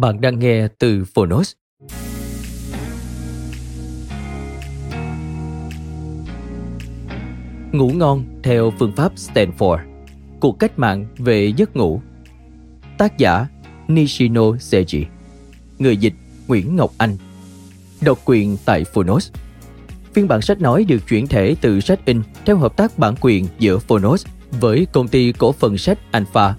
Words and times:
Bạn 0.00 0.20
đang 0.20 0.38
nghe 0.38 0.68
từ 0.78 1.04
Phonos. 1.14 1.52
Ngủ 7.72 7.90
ngon 7.90 8.24
theo 8.42 8.72
phương 8.78 8.92
pháp 8.96 9.12
Stanford. 9.14 9.78
Cuộc 10.40 10.58
cách 10.58 10.78
mạng 10.78 11.06
về 11.18 11.52
giấc 11.56 11.76
ngủ. 11.76 12.00
Tác 12.98 13.18
giả 13.18 13.46
Nishino 13.88 14.42
Seiji. 14.42 15.04
Người 15.78 15.96
dịch 15.96 16.14
Nguyễn 16.48 16.76
Ngọc 16.76 16.90
Anh. 16.98 17.16
Độc 18.00 18.18
quyền 18.24 18.56
tại 18.64 18.84
Phonos. 18.84 19.30
Phiên 20.12 20.28
bản 20.28 20.42
sách 20.42 20.60
nói 20.60 20.84
được 20.84 21.08
chuyển 21.08 21.26
thể 21.26 21.56
từ 21.60 21.80
sách 21.80 22.00
in 22.04 22.22
theo 22.46 22.56
hợp 22.56 22.76
tác 22.76 22.98
bản 22.98 23.14
quyền 23.20 23.46
giữa 23.58 23.78
Phonos 23.78 24.26
với 24.60 24.86
công 24.92 25.08
ty 25.08 25.32
cổ 25.32 25.52
phần 25.52 25.78
sách 25.78 25.98
Alpha, 26.10 26.54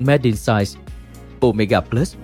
Medinsize, 0.00 0.76
Omega 1.40 1.80
Plus. 1.80 2.14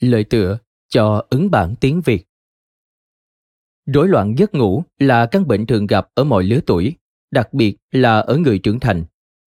Lời 0.00 0.24
tựa 0.24 0.58
cho 0.88 1.26
ứng 1.30 1.50
bản 1.50 1.74
tiếng 1.80 2.00
Việt. 2.00 2.26
Rối 3.86 4.08
loạn 4.08 4.34
giấc 4.38 4.54
ngủ 4.54 4.82
là 4.98 5.26
căn 5.26 5.48
bệnh 5.48 5.66
thường 5.66 5.86
gặp 5.86 6.08
ở 6.14 6.24
mọi 6.24 6.44
lứa 6.44 6.60
tuổi, 6.66 6.94
đặc 7.30 7.54
biệt 7.54 7.76
là 7.90 8.20
ở 8.20 8.36
người 8.36 8.58
trưởng 8.58 8.80
thành 8.80 9.04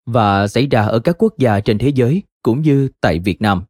và 0.07 0.49
xảy 0.49 0.67
ra 0.67 0.83
ở 0.83 0.99
các 0.99 1.17
quốc 1.19 1.39
gia 1.39 1.61
trên 1.61 1.79
thế 1.79 1.89
giới 1.89 2.23
cũng 2.43 2.63
như 2.63 2.89
tại 3.01 3.19
Việt 3.19 3.43
Nam. 3.43 3.63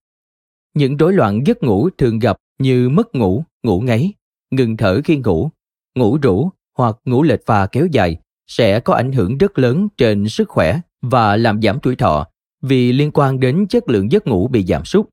Những 0.74 0.96
rối 0.96 1.12
loạn 1.12 1.46
giấc 1.46 1.62
ngủ 1.62 1.90
thường 1.98 2.18
gặp 2.18 2.36
như 2.58 2.88
mất 2.88 3.14
ngủ, 3.14 3.44
ngủ 3.62 3.80
ngáy, 3.80 4.12
ngừng 4.50 4.76
thở 4.76 5.00
khi 5.04 5.16
ngủ, 5.16 5.50
ngủ 5.94 6.18
rũ 6.22 6.50
hoặc 6.78 6.96
ngủ 7.04 7.22
lệch 7.22 7.46
pha 7.46 7.66
kéo 7.66 7.86
dài 7.86 8.16
sẽ 8.46 8.80
có 8.80 8.94
ảnh 8.94 9.12
hưởng 9.12 9.38
rất 9.38 9.58
lớn 9.58 9.88
trên 9.96 10.28
sức 10.28 10.48
khỏe 10.48 10.80
và 11.02 11.36
làm 11.36 11.62
giảm 11.62 11.78
tuổi 11.80 11.96
thọ 11.96 12.26
vì 12.62 12.92
liên 12.92 13.10
quan 13.14 13.40
đến 13.40 13.66
chất 13.68 13.88
lượng 13.88 14.12
giấc 14.12 14.26
ngủ 14.26 14.48
bị 14.48 14.64
giảm 14.64 14.84
sút. 14.84 15.08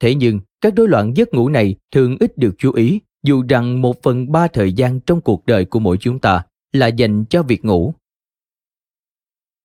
Thế 0.00 0.14
nhưng, 0.14 0.40
các 0.60 0.72
rối 0.76 0.88
loạn 0.88 1.16
giấc 1.16 1.34
ngủ 1.34 1.48
này 1.48 1.76
thường 1.92 2.16
ít 2.20 2.38
được 2.38 2.54
chú 2.58 2.72
ý 2.72 3.00
dù 3.22 3.44
rằng 3.48 3.82
một 3.82 4.02
phần 4.02 4.32
ba 4.32 4.48
thời 4.48 4.72
gian 4.72 5.00
trong 5.00 5.20
cuộc 5.20 5.46
đời 5.46 5.64
của 5.64 5.78
mỗi 5.78 5.96
chúng 6.00 6.18
ta 6.18 6.46
là 6.72 6.86
dành 6.86 7.24
cho 7.24 7.42
việc 7.42 7.64
ngủ. 7.64 7.94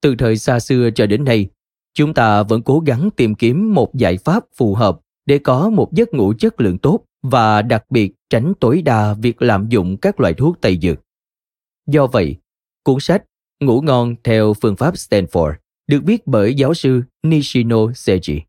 Từ 0.02 0.16
thời 0.16 0.38
xa 0.38 0.60
xưa 0.60 0.90
cho 0.96 1.06
đến 1.06 1.24
nay, 1.24 1.50
chúng 1.94 2.14
ta 2.14 2.44
vẫn 2.44 2.62
cố 2.62 2.80
gắng 2.80 3.10
tìm 3.16 3.36
kiếm 3.36 3.74
một 3.74 3.96
giải 3.96 4.18
pháp 4.18 4.46
phù 4.56 4.76
hợp 4.76 5.00
để 5.26 5.38
có 5.38 5.70
một 5.70 5.94
giấc 5.94 6.14
ngủ 6.14 6.34
chất 6.40 6.62
lượng 6.62 6.78
tốt 6.78 7.06
và 7.22 7.62
đặc 7.62 7.86
biệt 7.90 8.14
tránh 8.30 8.54
tối 8.60 8.82
đa 8.82 9.14
việc 9.14 9.42
lạm 9.42 9.70
dụng 9.70 9.98
các 9.98 10.20
loại 10.20 10.34
thuốc 10.34 10.62
tây 10.62 10.80
dược. 10.82 11.00
Do 11.88 12.08
vậy, 12.08 12.36
cuốn 12.84 13.00
sách 13.00 13.24
Ngủ 13.62 13.82
ngon 13.82 14.16
theo 14.24 14.54
phương 14.54 14.76
pháp 14.76 14.94
Stanford 14.94 15.54
được 15.88 16.02
viết 16.06 16.28
bởi 16.28 16.54
giáo 16.54 16.74
sư 16.74 17.02
Nishino 17.24 17.78
Seiji 17.78 18.40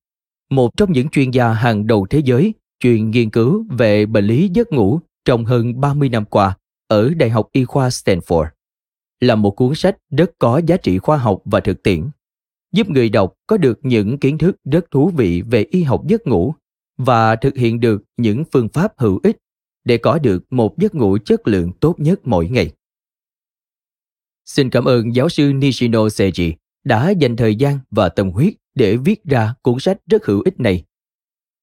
một 0.52 0.76
trong 0.76 0.92
những 0.92 1.08
chuyên 1.08 1.30
gia 1.30 1.52
hàng 1.52 1.86
đầu 1.86 2.06
thế 2.10 2.22
giới 2.24 2.54
chuyên 2.80 3.10
nghiên 3.10 3.30
cứu 3.30 3.66
về 3.70 4.06
bệnh 4.06 4.24
lý 4.24 4.50
giấc 4.54 4.72
ngủ 4.72 5.00
trong 5.24 5.44
hơn 5.44 5.80
30 5.80 6.08
năm 6.08 6.24
qua 6.24 6.56
ở 6.86 7.14
Đại 7.14 7.30
học 7.30 7.48
Y 7.52 7.64
khoa 7.64 7.88
Stanford. 7.88 8.46
Là 9.20 9.34
một 9.34 9.50
cuốn 9.50 9.74
sách 9.74 9.98
rất 10.10 10.30
có 10.38 10.60
giá 10.66 10.76
trị 10.76 10.98
khoa 10.98 11.16
học 11.16 11.42
và 11.44 11.60
thực 11.60 11.82
tiễn, 11.82 12.10
giúp 12.72 12.90
người 12.90 13.08
đọc 13.08 13.34
có 13.46 13.56
được 13.56 13.78
những 13.82 14.18
kiến 14.18 14.38
thức 14.38 14.56
rất 14.64 14.90
thú 14.90 15.10
vị 15.16 15.42
về 15.42 15.64
y 15.70 15.82
học 15.82 16.02
giấc 16.06 16.26
ngủ 16.26 16.54
và 16.96 17.36
thực 17.36 17.56
hiện 17.56 17.80
được 17.80 18.02
những 18.16 18.44
phương 18.52 18.68
pháp 18.68 18.92
hữu 18.96 19.20
ích 19.22 19.36
để 19.84 19.96
có 19.98 20.18
được 20.18 20.52
một 20.52 20.78
giấc 20.78 20.94
ngủ 20.94 21.18
chất 21.24 21.48
lượng 21.48 21.72
tốt 21.80 22.00
nhất 22.00 22.20
mỗi 22.24 22.48
ngày. 22.48 22.70
Xin 24.44 24.70
cảm 24.70 24.84
ơn 24.84 25.14
giáo 25.14 25.28
sư 25.28 25.52
Nishino 25.52 26.06
Seiji 26.06 26.52
đã 26.84 27.10
dành 27.10 27.36
thời 27.36 27.56
gian 27.56 27.78
và 27.90 28.08
tâm 28.08 28.30
huyết 28.30 28.54
để 28.74 28.96
viết 28.96 29.24
ra 29.24 29.54
cuốn 29.62 29.80
sách 29.80 29.98
rất 30.06 30.26
hữu 30.26 30.42
ích 30.44 30.60
này. 30.60 30.84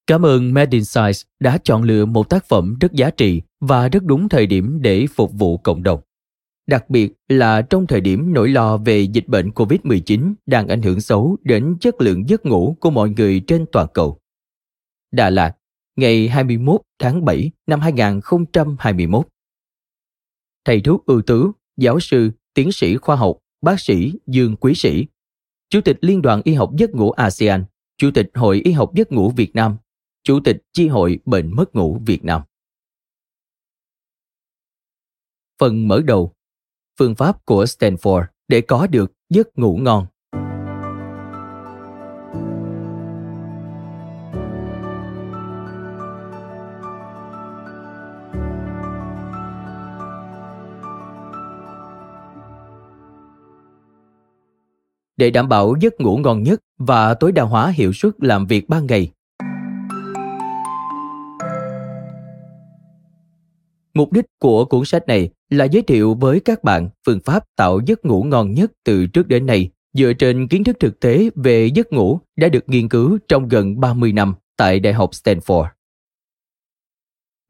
Cảm 0.08 0.26
ơn 0.26 0.54
Medinsize 0.54 1.24
đã 1.40 1.58
chọn 1.64 1.84
lựa 1.84 2.06
một 2.06 2.30
tác 2.30 2.46
phẩm 2.46 2.78
rất 2.82 2.94
giá 2.94 3.10
trị 3.10 3.42
và 3.60 3.88
rất 3.88 4.04
đúng 4.04 4.30
thời 4.30 4.46
điểm 4.46 4.82
để 4.82 5.08
phục 5.16 5.34
vụ 5.34 5.58
cộng 5.58 5.84
đồng. 5.84 6.00
Đặc 6.68 6.90
biệt 6.90 7.14
là 7.28 7.62
trong 7.62 7.88
thời 7.88 8.02
điểm 8.02 8.34
nỗi 8.34 8.50
lo 8.50 8.78
về 8.78 9.02
dịch 9.02 9.28
bệnh 9.28 9.50
COVID-19 9.50 10.34
đang 10.46 10.68
ảnh 10.68 10.82
hưởng 10.82 11.02
xấu 11.02 11.38
đến 11.44 11.78
chất 11.82 12.02
lượng 12.02 12.30
giấc 12.30 12.46
ngủ 12.46 12.78
của 12.80 12.90
mọi 12.90 13.10
người 13.10 13.40
trên 13.48 13.66
toàn 13.72 13.88
cầu. 13.94 14.20
Đà 15.12 15.30
Lạt, 15.30 15.56
ngày 15.96 16.28
21 16.28 16.82
tháng 17.00 17.26
7 17.26 17.52
năm 17.68 17.80
2021. 17.80 19.28
Thầy 20.66 20.82
thuốc 20.82 21.06
ưu 21.06 21.22
tú, 21.22 21.52
giáo 21.78 22.00
sư, 22.00 22.32
tiến 22.54 22.72
sĩ 22.72 22.98
khoa 22.98 23.16
học, 23.16 23.38
bác 23.62 23.80
sĩ 23.80 24.14
Dương 24.28 24.56
Quý 24.56 24.74
Sĩ 24.76 25.06
Chủ 25.70 25.82
tịch 25.86 25.98
Liên 26.02 26.22
đoàn 26.22 26.42
Y 26.44 26.54
học 26.54 26.72
giấc 26.78 26.90
ngủ 26.90 27.12
ASEAN, 27.12 27.66
Chủ 27.98 28.12
tịch 28.14 28.30
Hội 28.34 28.62
Y 28.64 28.72
học 28.72 28.92
giấc 28.96 29.12
ngủ 29.12 29.32
Việt 29.36 29.56
Nam, 29.56 29.78
Chủ 30.24 30.40
tịch 30.44 30.58
Chi 30.74 30.88
hội 30.88 31.20
Bệnh 31.26 31.56
mất 31.56 31.76
ngủ 31.76 32.02
Việt 32.06 32.24
Nam. 32.24 32.42
Phần 35.60 35.88
mở 35.88 36.02
đầu 36.06 36.34
Phương 37.00 37.16
pháp 37.16 37.46
của 37.46 37.64
Stanford 37.64 38.26
để 38.48 38.62
có 38.62 38.88
được 38.88 39.12
giấc 39.30 39.58
ngủ 39.58 39.78
ngon 39.78 40.08
để 55.20 55.30
đảm 55.30 55.50
bảo 55.50 55.76
giấc 55.80 56.02
ngủ 56.02 56.18
ngon 56.18 56.44
nhất 56.44 56.60
và 56.78 57.14
tối 57.14 57.32
đa 57.32 57.44
hóa 57.44 57.70
hiệu 57.76 57.94
suất 57.94 58.14
làm 58.18 58.48
việc 58.48 58.70
ban 58.70 58.88
ngày. 58.88 59.12
Mục 63.94 64.12
đích 64.12 64.26
của 64.40 64.66
cuốn 64.66 64.86
sách 64.86 65.08
này 65.08 65.30
là 65.50 65.66
giới 65.66 65.82
thiệu 65.82 66.16
với 66.16 66.40
các 66.40 66.64
bạn 66.64 66.90
phương 67.06 67.20
pháp 67.26 67.44
tạo 67.56 67.80
giấc 67.86 68.06
ngủ 68.06 68.24
ngon 68.24 68.54
nhất 68.54 68.72
từ 68.84 69.08
trước 69.08 69.28
đến 69.28 69.46
nay 69.46 69.70
dựa 69.94 70.14
trên 70.14 70.48
kiến 70.48 70.64
thức 70.64 70.78
thực 70.80 71.00
tế 71.00 71.30
về 71.36 71.70
giấc 71.76 71.94
ngủ 71.94 72.20
đã 72.38 72.50
được 72.50 72.64
nghiên 72.68 72.90
cứu 72.90 73.18
trong 73.28 73.48
gần 73.48 73.80
30 73.80 74.12
năm 74.12 74.34
tại 74.58 74.80
Đại 74.80 74.94
học 74.94 75.10
Stanford. 75.12 75.68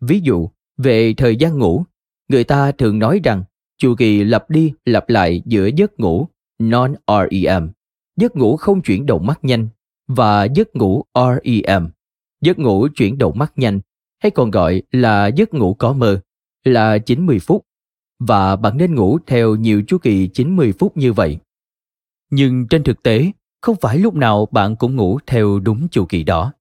Ví 0.01 0.19
dụ, 0.19 0.50
về 0.77 1.13
thời 1.13 1.36
gian 1.36 1.57
ngủ, 1.57 1.83
người 2.30 2.44
ta 2.44 2.71
thường 2.71 3.00
nói 3.00 3.19
rằng 3.24 3.44
chu 3.77 3.95
kỳ 3.95 4.24
lặp 4.24 4.50
đi 4.50 4.74
lặp 4.86 5.10
lại 5.10 5.42
giữa 5.45 5.69
giấc 5.75 6.00
ngủ 6.00 6.27
non-REM, 6.59 7.69
giấc 8.15 8.35
ngủ 8.35 8.57
không 8.57 8.81
chuyển 8.81 9.06
động 9.06 9.25
mắt 9.25 9.39
nhanh 9.41 9.67
và 10.07 10.44
giấc 10.44 10.75
ngủ 10.75 11.03
REM, 11.15 11.89
giấc 12.41 12.59
ngủ 12.59 12.88
chuyển 12.95 13.17
động 13.17 13.38
mắt 13.38 13.53
nhanh 13.56 13.79
hay 14.19 14.31
còn 14.31 14.51
gọi 14.51 14.81
là 14.91 15.27
giấc 15.27 15.53
ngủ 15.53 15.73
có 15.73 15.94
mơ 15.94 16.21
là 16.63 16.97
90 16.97 17.39
phút 17.39 17.65
và 18.19 18.56
bạn 18.56 18.77
nên 18.77 18.95
ngủ 18.95 19.19
theo 19.27 19.56
nhiều 19.56 19.83
chu 19.88 19.97
kỳ 19.97 20.27
90 20.27 20.73
phút 20.79 20.97
như 20.97 21.13
vậy. 21.13 21.38
Nhưng 22.29 22.67
trên 22.67 22.83
thực 22.83 23.03
tế, 23.03 23.31
không 23.61 23.75
phải 23.81 23.97
lúc 23.97 24.15
nào 24.15 24.47
bạn 24.51 24.75
cũng 24.75 24.95
ngủ 24.95 25.19
theo 25.27 25.59
đúng 25.59 25.88
chu 25.91 26.06
kỳ 26.06 26.23
đó. 26.23 26.53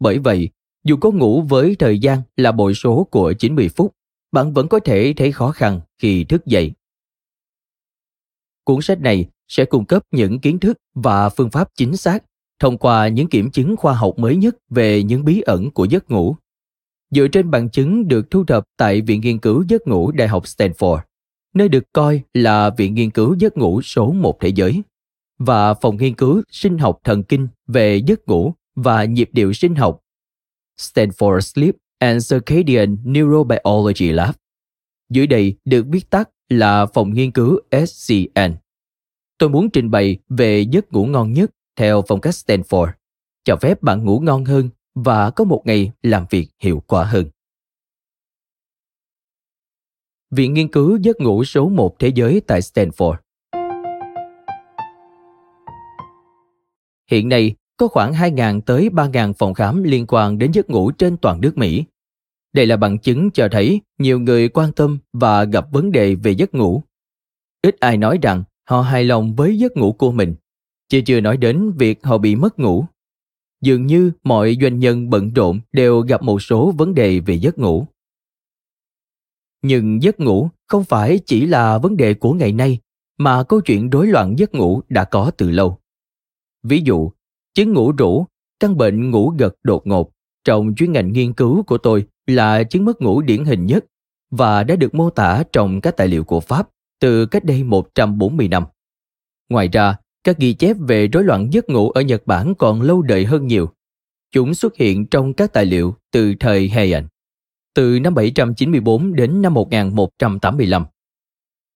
Bởi 0.00 0.18
vậy, 0.18 0.50
dù 0.84 0.96
có 0.96 1.10
ngủ 1.10 1.42
với 1.42 1.76
thời 1.78 1.98
gian 1.98 2.22
là 2.36 2.52
bội 2.52 2.74
số 2.74 3.04
của 3.10 3.32
90 3.32 3.68
phút, 3.68 3.94
bạn 4.32 4.52
vẫn 4.52 4.68
có 4.68 4.80
thể 4.80 5.14
thấy 5.16 5.32
khó 5.32 5.50
khăn 5.50 5.80
khi 5.98 6.24
thức 6.24 6.46
dậy. 6.46 6.72
Cuốn 8.68 8.82
sách 8.82 9.00
này 9.00 9.26
sẽ 9.48 9.64
cung 9.64 9.84
cấp 9.84 10.02
những 10.10 10.38
kiến 10.38 10.58
thức 10.58 10.76
và 10.94 11.28
phương 11.28 11.50
pháp 11.50 11.68
chính 11.74 11.96
xác 11.96 12.24
thông 12.58 12.78
qua 12.78 13.08
những 13.08 13.28
kiểm 13.28 13.50
chứng 13.50 13.76
khoa 13.76 13.94
học 13.94 14.18
mới 14.18 14.36
nhất 14.36 14.56
về 14.70 15.02
những 15.02 15.24
bí 15.24 15.40
ẩn 15.40 15.70
của 15.70 15.84
giấc 15.84 16.10
ngủ. 16.10 16.36
Dựa 17.10 17.28
trên 17.28 17.50
bằng 17.50 17.70
chứng 17.70 18.08
được 18.08 18.30
thu 18.30 18.44
thập 18.44 18.64
tại 18.76 19.00
Viện 19.00 19.20
Nghiên 19.20 19.38
cứu 19.38 19.64
Giấc 19.68 19.86
ngủ 19.86 20.10
Đại 20.10 20.28
học 20.28 20.44
Stanford, 20.44 20.98
nơi 21.54 21.68
được 21.68 21.84
coi 21.92 22.20
là 22.34 22.70
Viện 22.70 22.94
Nghiên 22.94 23.10
cứu 23.10 23.34
Giấc 23.38 23.56
ngủ 23.56 23.82
số 23.82 24.12
một 24.12 24.40
thế 24.40 24.48
giới, 24.48 24.82
và 25.38 25.74
Phòng 25.74 25.96
Nghiên 25.96 26.14
cứu 26.14 26.42
Sinh 26.50 26.78
học 26.78 26.98
Thần 27.04 27.22
kinh 27.22 27.48
về 27.66 27.96
giấc 28.06 28.28
ngủ 28.28 28.52
và 28.76 29.04
nhịp 29.04 29.30
điệu 29.32 29.52
sinh 29.52 29.74
học 29.74 30.00
Stanford 30.78 31.40
Sleep 31.40 31.74
and 31.98 32.32
Circadian 32.32 32.96
Neurobiology 33.04 34.12
Lab. 34.12 34.34
Dưới 35.10 35.26
đây 35.26 35.56
được 35.64 35.86
viết 35.88 36.10
tắt 36.10 36.30
là 36.48 36.86
Phòng 36.86 37.14
Nghiên 37.14 37.32
cứu 37.32 37.60
SCN. 37.86 38.54
Tôi 39.38 39.48
muốn 39.48 39.70
trình 39.70 39.90
bày 39.90 40.18
về 40.28 40.60
giấc 40.60 40.92
ngủ 40.92 41.06
ngon 41.06 41.32
nhất 41.32 41.50
theo 41.76 42.02
phong 42.08 42.20
cách 42.20 42.34
Stanford, 42.34 42.88
cho 43.44 43.56
phép 43.56 43.82
bạn 43.82 44.04
ngủ 44.04 44.20
ngon 44.20 44.44
hơn 44.44 44.68
và 44.94 45.30
có 45.30 45.44
một 45.44 45.62
ngày 45.64 45.92
làm 46.02 46.26
việc 46.30 46.48
hiệu 46.62 46.82
quả 46.86 47.04
hơn. 47.04 47.26
Viện 50.30 50.54
nghiên 50.54 50.68
cứu 50.68 50.98
giấc 51.02 51.20
ngủ 51.20 51.44
số 51.44 51.68
1 51.68 51.98
thế 51.98 52.08
giới 52.08 52.40
tại 52.46 52.60
Stanford. 52.60 53.14
Hiện 57.10 57.28
nay, 57.28 57.54
có 57.76 57.88
khoảng 57.88 58.12
2.000 58.12 58.60
tới 58.60 58.88
3.000 58.88 59.32
phòng 59.32 59.54
khám 59.54 59.82
liên 59.82 60.04
quan 60.08 60.38
đến 60.38 60.52
giấc 60.52 60.70
ngủ 60.70 60.90
trên 60.90 61.16
toàn 61.16 61.40
nước 61.40 61.58
Mỹ. 61.58 61.84
Đây 62.52 62.66
là 62.66 62.76
bằng 62.76 62.98
chứng 62.98 63.30
cho 63.30 63.48
thấy 63.52 63.80
nhiều 63.98 64.20
người 64.20 64.48
quan 64.48 64.72
tâm 64.72 64.98
và 65.12 65.44
gặp 65.44 65.66
vấn 65.72 65.92
đề 65.92 66.14
về 66.14 66.30
giấc 66.30 66.54
ngủ. 66.54 66.82
Ít 67.62 67.76
ai 67.80 67.96
nói 67.96 68.18
rằng 68.22 68.44
họ 68.68 68.80
hài 68.80 69.04
lòng 69.04 69.34
với 69.34 69.58
giấc 69.58 69.76
ngủ 69.76 69.92
của 69.92 70.12
mình, 70.12 70.34
chứ 70.88 71.00
chưa 71.06 71.20
nói 71.20 71.36
đến 71.36 71.72
việc 71.72 72.04
họ 72.04 72.18
bị 72.18 72.36
mất 72.36 72.58
ngủ. 72.58 72.84
Dường 73.60 73.86
như 73.86 74.12
mọi 74.22 74.56
doanh 74.60 74.78
nhân 74.78 75.10
bận 75.10 75.32
rộn 75.32 75.60
đều 75.72 76.00
gặp 76.00 76.22
một 76.22 76.42
số 76.42 76.72
vấn 76.78 76.94
đề 76.94 77.20
về 77.20 77.34
giấc 77.34 77.58
ngủ. 77.58 77.86
Nhưng 79.62 80.02
giấc 80.02 80.20
ngủ 80.20 80.48
không 80.66 80.84
phải 80.84 81.20
chỉ 81.26 81.46
là 81.46 81.78
vấn 81.78 81.96
đề 81.96 82.14
của 82.14 82.32
ngày 82.32 82.52
nay, 82.52 82.78
mà 83.18 83.42
câu 83.42 83.60
chuyện 83.60 83.90
rối 83.90 84.06
loạn 84.06 84.38
giấc 84.38 84.54
ngủ 84.54 84.82
đã 84.88 85.04
có 85.04 85.30
từ 85.30 85.50
lâu. 85.50 85.78
Ví 86.62 86.82
dụ, 86.84 87.10
chứng 87.54 87.72
ngủ 87.72 87.92
rũ, 87.92 88.26
căn 88.60 88.76
bệnh 88.76 89.10
ngủ 89.10 89.34
gật 89.38 89.54
đột 89.62 89.86
ngột 89.86 90.12
trong 90.44 90.74
chuyên 90.76 90.92
ngành 90.92 91.12
nghiên 91.12 91.32
cứu 91.32 91.62
của 91.62 91.78
tôi 91.78 92.06
là 92.28 92.62
chứng 92.62 92.84
mất 92.84 93.02
ngủ 93.02 93.20
điển 93.22 93.44
hình 93.44 93.66
nhất 93.66 93.84
và 94.30 94.64
đã 94.64 94.76
được 94.76 94.94
mô 94.94 95.10
tả 95.10 95.42
trong 95.52 95.80
các 95.80 95.96
tài 95.96 96.08
liệu 96.08 96.24
của 96.24 96.40
Pháp 96.40 96.68
từ 97.00 97.26
cách 97.26 97.44
đây 97.44 97.64
140 97.64 98.48
năm. 98.48 98.64
Ngoài 99.48 99.68
ra, 99.68 99.96
các 100.24 100.38
ghi 100.38 100.54
chép 100.54 100.76
về 100.80 101.06
rối 101.08 101.24
loạn 101.24 101.52
giấc 101.52 101.68
ngủ 101.68 101.90
ở 101.90 102.00
Nhật 102.00 102.26
Bản 102.26 102.54
còn 102.54 102.82
lâu 102.82 103.02
đời 103.02 103.24
hơn 103.24 103.46
nhiều. 103.46 103.70
Chúng 104.32 104.54
xuất 104.54 104.76
hiện 104.76 105.06
trong 105.06 105.32
các 105.32 105.52
tài 105.52 105.66
liệu 105.66 105.94
từ 106.12 106.34
thời 106.40 106.68
Heian, 106.68 107.06
từ 107.74 108.00
năm 108.00 108.14
794 108.14 109.14
đến 109.14 109.42
năm 109.42 109.54
1185. 109.54 110.84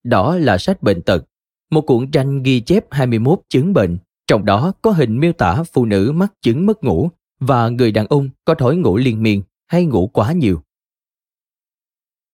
Đó 0.05 0.37
là 0.37 0.59
sách 0.59 0.83
bệnh 0.83 1.03
tật, 1.03 1.25
một 1.71 1.81
cuộn 1.81 2.11
tranh 2.11 2.43
ghi 2.43 2.61
chép 2.61 2.85
21 2.91 3.41
chứng 3.49 3.73
bệnh, 3.73 3.99
trong 4.27 4.45
đó 4.45 4.73
có 4.83 4.91
hình 4.91 5.21
miêu 5.21 5.33
tả 5.33 5.63
phụ 5.73 5.85
nữ 5.85 6.13
mắc 6.15 6.33
chứng 6.43 6.67
mất 6.67 6.85
ngủ 6.85 7.11
và 7.41 7.69
người 7.69 7.93
đàn 7.93 8.07
ông 8.07 8.29
có 8.45 8.55
thói 8.55 8.77
ngủ 8.77 8.97
liên 8.97 9.23
miên 9.23 9.43
hay 9.73 9.85
ngủ 9.85 10.07
quá 10.13 10.33
nhiều. 10.33 10.63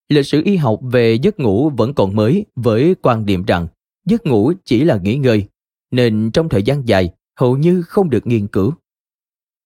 Lịch 0.08 0.26
sử 0.26 0.42
y 0.44 0.56
học 0.56 0.80
về 0.82 1.14
giấc 1.22 1.40
ngủ 1.40 1.70
vẫn 1.70 1.94
còn 1.94 2.16
mới 2.16 2.46
với 2.56 2.94
quan 3.02 3.26
điểm 3.26 3.44
rằng 3.44 3.66
giấc 4.06 4.26
ngủ 4.26 4.52
chỉ 4.64 4.84
là 4.84 4.98
nghỉ 5.02 5.16
ngơi, 5.16 5.48
nên 5.90 6.30
trong 6.32 6.48
thời 6.48 6.62
gian 6.62 6.88
dài 6.88 7.10
hầu 7.36 7.56
như 7.56 7.82
không 7.82 8.10
được 8.10 8.26
nghiên 8.26 8.46
cứu. 8.46 8.72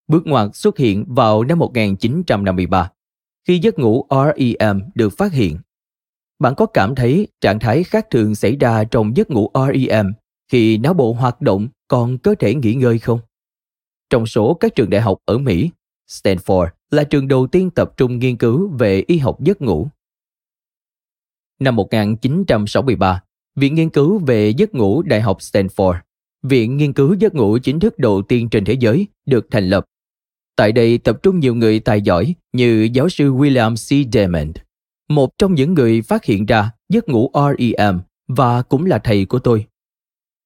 Bước 0.07 0.27
ngoặt 0.27 0.55
xuất 0.55 0.77
hiện 0.77 1.05
vào 1.07 1.43
năm 1.43 1.59
1953, 1.59 2.91
khi 3.47 3.59
giấc 3.59 3.79
ngủ 3.79 4.07
REM 4.09 4.81
được 4.95 5.17
phát 5.17 5.31
hiện. 5.31 5.57
Bạn 6.39 6.53
có 6.57 6.65
cảm 6.65 6.95
thấy 6.95 7.27
trạng 7.41 7.59
thái 7.59 7.83
khác 7.83 8.07
thường 8.11 8.35
xảy 8.35 8.55
ra 8.55 8.83
trong 8.83 9.17
giấc 9.17 9.31
ngủ 9.31 9.51
REM 9.53 10.13
khi 10.51 10.77
não 10.77 10.93
bộ 10.93 11.13
hoạt 11.13 11.41
động 11.41 11.67
còn 11.87 12.17
cơ 12.17 12.35
thể 12.39 12.55
nghỉ 12.55 12.73
ngơi 12.73 12.99
không? 12.99 13.19
Trong 14.09 14.25
số 14.25 14.53
các 14.53 14.75
trường 14.75 14.89
đại 14.89 15.01
học 15.01 15.17
ở 15.25 15.37
Mỹ, 15.37 15.71
Stanford 16.07 16.67
là 16.93 17.03
trường 17.03 17.27
đầu 17.27 17.47
tiên 17.47 17.69
tập 17.69 17.93
trung 17.97 18.19
nghiên 18.19 18.37
cứu 18.37 18.67
về 18.67 19.03
y 19.07 19.17
học 19.17 19.41
giấc 19.41 19.61
ngủ. 19.61 19.87
Năm 21.59 21.75
1963, 21.75 23.23
Viện 23.55 23.75
Nghiên 23.75 23.89
cứu 23.89 24.19
về 24.19 24.49
giấc 24.49 24.75
ngủ 24.75 25.01
Đại 25.01 25.21
học 25.21 25.37
Stanford, 25.39 25.95
viện 26.43 26.77
nghiên 26.77 26.93
cứu 26.93 27.13
giấc 27.13 27.35
ngủ 27.35 27.57
chính 27.63 27.79
thức 27.79 27.99
đầu 27.99 28.21
tiên 28.21 28.49
trên 28.49 28.65
thế 28.65 28.73
giới, 28.73 29.07
được 29.25 29.47
thành 29.51 29.69
lập. 29.69 29.85
Tại 30.55 30.71
đây 30.71 30.97
tập 30.97 31.19
trung 31.23 31.39
nhiều 31.39 31.55
người 31.55 31.79
tài 31.79 32.01
giỏi 32.01 32.35
như 32.53 32.89
giáo 32.93 33.09
sư 33.09 33.33
William 33.33 33.75
C. 33.75 34.13
Diamond, 34.13 34.57
một 35.09 35.29
trong 35.37 35.53
những 35.53 35.73
người 35.73 36.01
phát 36.01 36.25
hiện 36.25 36.45
ra 36.45 36.71
giấc 36.89 37.09
ngủ 37.09 37.31
REM 37.33 37.99
và 38.27 38.61
cũng 38.61 38.85
là 38.85 38.99
thầy 38.99 39.25
của 39.25 39.39
tôi. 39.39 39.65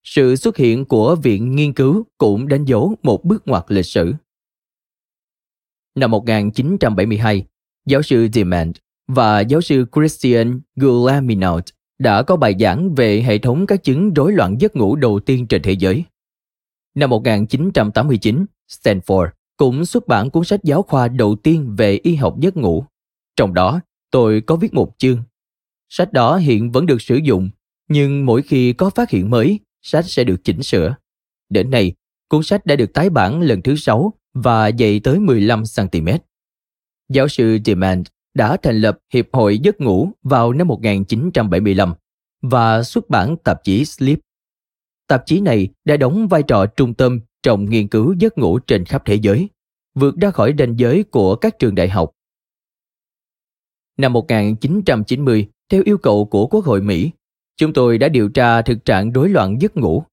Sự 0.04 0.36
xuất 0.36 0.56
hiện 0.56 0.84
của 0.84 1.14
viện 1.14 1.56
nghiên 1.56 1.72
cứu 1.72 2.04
cũng 2.18 2.48
đánh 2.48 2.64
dấu 2.64 2.94
một 3.02 3.24
bước 3.24 3.48
ngoặt 3.48 3.64
lịch 3.68 3.86
sử. 3.86 4.14
Năm 5.98 6.10
1972, 6.10 7.44
giáo 7.86 8.02
sư 8.02 8.28
Demand 8.32 8.76
và 9.08 9.40
giáo 9.40 9.60
sư 9.60 9.86
Christian 9.94 10.60
Gulaminaut 10.76 11.64
đã 11.98 12.22
có 12.22 12.36
bài 12.36 12.54
giảng 12.60 12.94
về 12.94 13.22
hệ 13.22 13.38
thống 13.38 13.66
các 13.66 13.84
chứng 13.84 14.14
rối 14.14 14.32
loạn 14.32 14.56
giấc 14.60 14.76
ngủ 14.76 14.96
đầu 14.96 15.20
tiên 15.20 15.46
trên 15.46 15.62
thế 15.62 15.72
giới. 15.72 16.04
Năm 16.94 17.10
1989, 17.10 18.46
Stanford 18.70 19.28
cũng 19.56 19.84
xuất 19.84 20.06
bản 20.06 20.30
cuốn 20.30 20.44
sách 20.44 20.60
giáo 20.64 20.82
khoa 20.82 21.08
đầu 21.08 21.36
tiên 21.36 21.74
về 21.76 21.98
y 22.02 22.14
học 22.14 22.36
giấc 22.40 22.56
ngủ. 22.56 22.84
Trong 23.36 23.54
đó, 23.54 23.80
tôi 24.10 24.40
có 24.40 24.56
viết 24.56 24.74
một 24.74 24.94
chương. 24.98 25.22
Sách 25.88 26.12
đó 26.12 26.36
hiện 26.36 26.72
vẫn 26.72 26.86
được 26.86 27.02
sử 27.02 27.16
dụng, 27.16 27.50
nhưng 27.88 28.26
mỗi 28.26 28.42
khi 28.42 28.72
có 28.72 28.90
phát 28.90 29.10
hiện 29.10 29.30
mới, 29.30 29.60
sách 29.82 30.04
sẽ 30.08 30.24
được 30.24 30.44
chỉnh 30.44 30.62
sửa. 30.62 30.96
Đến 31.50 31.70
nay, 31.70 31.92
cuốn 32.28 32.42
sách 32.42 32.66
đã 32.66 32.76
được 32.76 32.92
tái 32.94 33.10
bản 33.10 33.40
lần 33.40 33.62
thứ 33.62 33.76
6 33.76 34.12
và 34.34 34.70
dày 34.78 35.00
tới 35.00 35.18
15 35.18 35.62
cm. 35.76 36.08
Giáo 37.08 37.28
sư 37.28 37.58
Demand 37.64 38.06
đã 38.34 38.56
thành 38.62 38.80
lập 38.80 38.98
Hiệp 39.12 39.26
hội 39.32 39.58
Giấc 39.58 39.80
ngủ 39.80 40.10
vào 40.22 40.52
năm 40.52 40.68
1975 40.68 41.94
và 42.42 42.82
xuất 42.82 43.10
bản 43.10 43.36
tạp 43.44 43.64
chí 43.64 43.84
Sleep. 43.84 44.18
Tạp 45.06 45.26
chí 45.26 45.40
này 45.40 45.68
đã 45.84 45.96
đóng 45.96 46.28
vai 46.28 46.42
trò 46.42 46.66
trung 46.66 46.94
tâm 46.94 47.20
trong 47.42 47.70
nghiên 47.70 47.88
cứu 47.88 48.14
giấc 48.18 48.38
ngủ 48.38 48.58
trên 48.58 48.84
khắp 48.84 49.02
thế 49.04 49.14
giới, 49.14 49.48
vượt 49.94 50.16
ra 50.16 50.30
khỏi 50.30 50.54
ranh 50.58 50.78
giới 50.78 51.02
của 51.02 51.36
các 51.36 51.58
trường 51.58 51.74
đại 51.74 51.88
học. 51.88 52.12
Năm 53.96 54.12
1990, 54.12 55.48
theo 55.68 55.82
yêu 55.84 55.98
cầu 55.98 56.24
của 56.24 56.46
Quốc 56.46 56.64
hội 56.64 56.82
Mỹ, 56.82 57.10
chúng 57.56 57.72
tôi 57.72 57.98
đã 57.98 58.08
điều 58.08 58.28
tra 58.28 58.62
thực 58.62 58.84
trạng 58.84 59.12
rối 59.12 59.28
loạn 59.28 59.60
giấc 59.60 59.76
ngủ. 59.76 60.04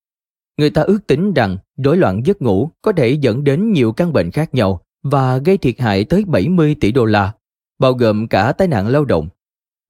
Người 0.58 0.70
ta 0.70 0.82
ước 0.82 1.08
tính 1.08 1.34
rằng 1.34 1.58
rối 1.78 1.98
loạn 1.98 2.22
giấc 2.26 2.42
ngủ 2.42 2.70
có 2.82 2.92
thể 2.92 3.10
dẫn 3.10 3.44
đến 3.44 3.74
nhiều 3.74 3.92
căn 3.92 4.14
bệnh 4.14 4.32
khác 4.32 4.54
nhau 4.54 4.82
và 5.04 5.38
gây 5.38 5.58
thiệt 5.58 5.80
hại 5.80 6.04
tới 6.04 6.26
70 6.26 6.76
tỷ 6.80 6.92
đô 6.92 7.06
la 7.06 7.34
bao 7.80 7.94
gồm 7.94 8.28
cả 8.28 8.52
tai 8.52 8.68
nạn 8.68 8.88
lao 8.88 9.06
động. 9.06 9.28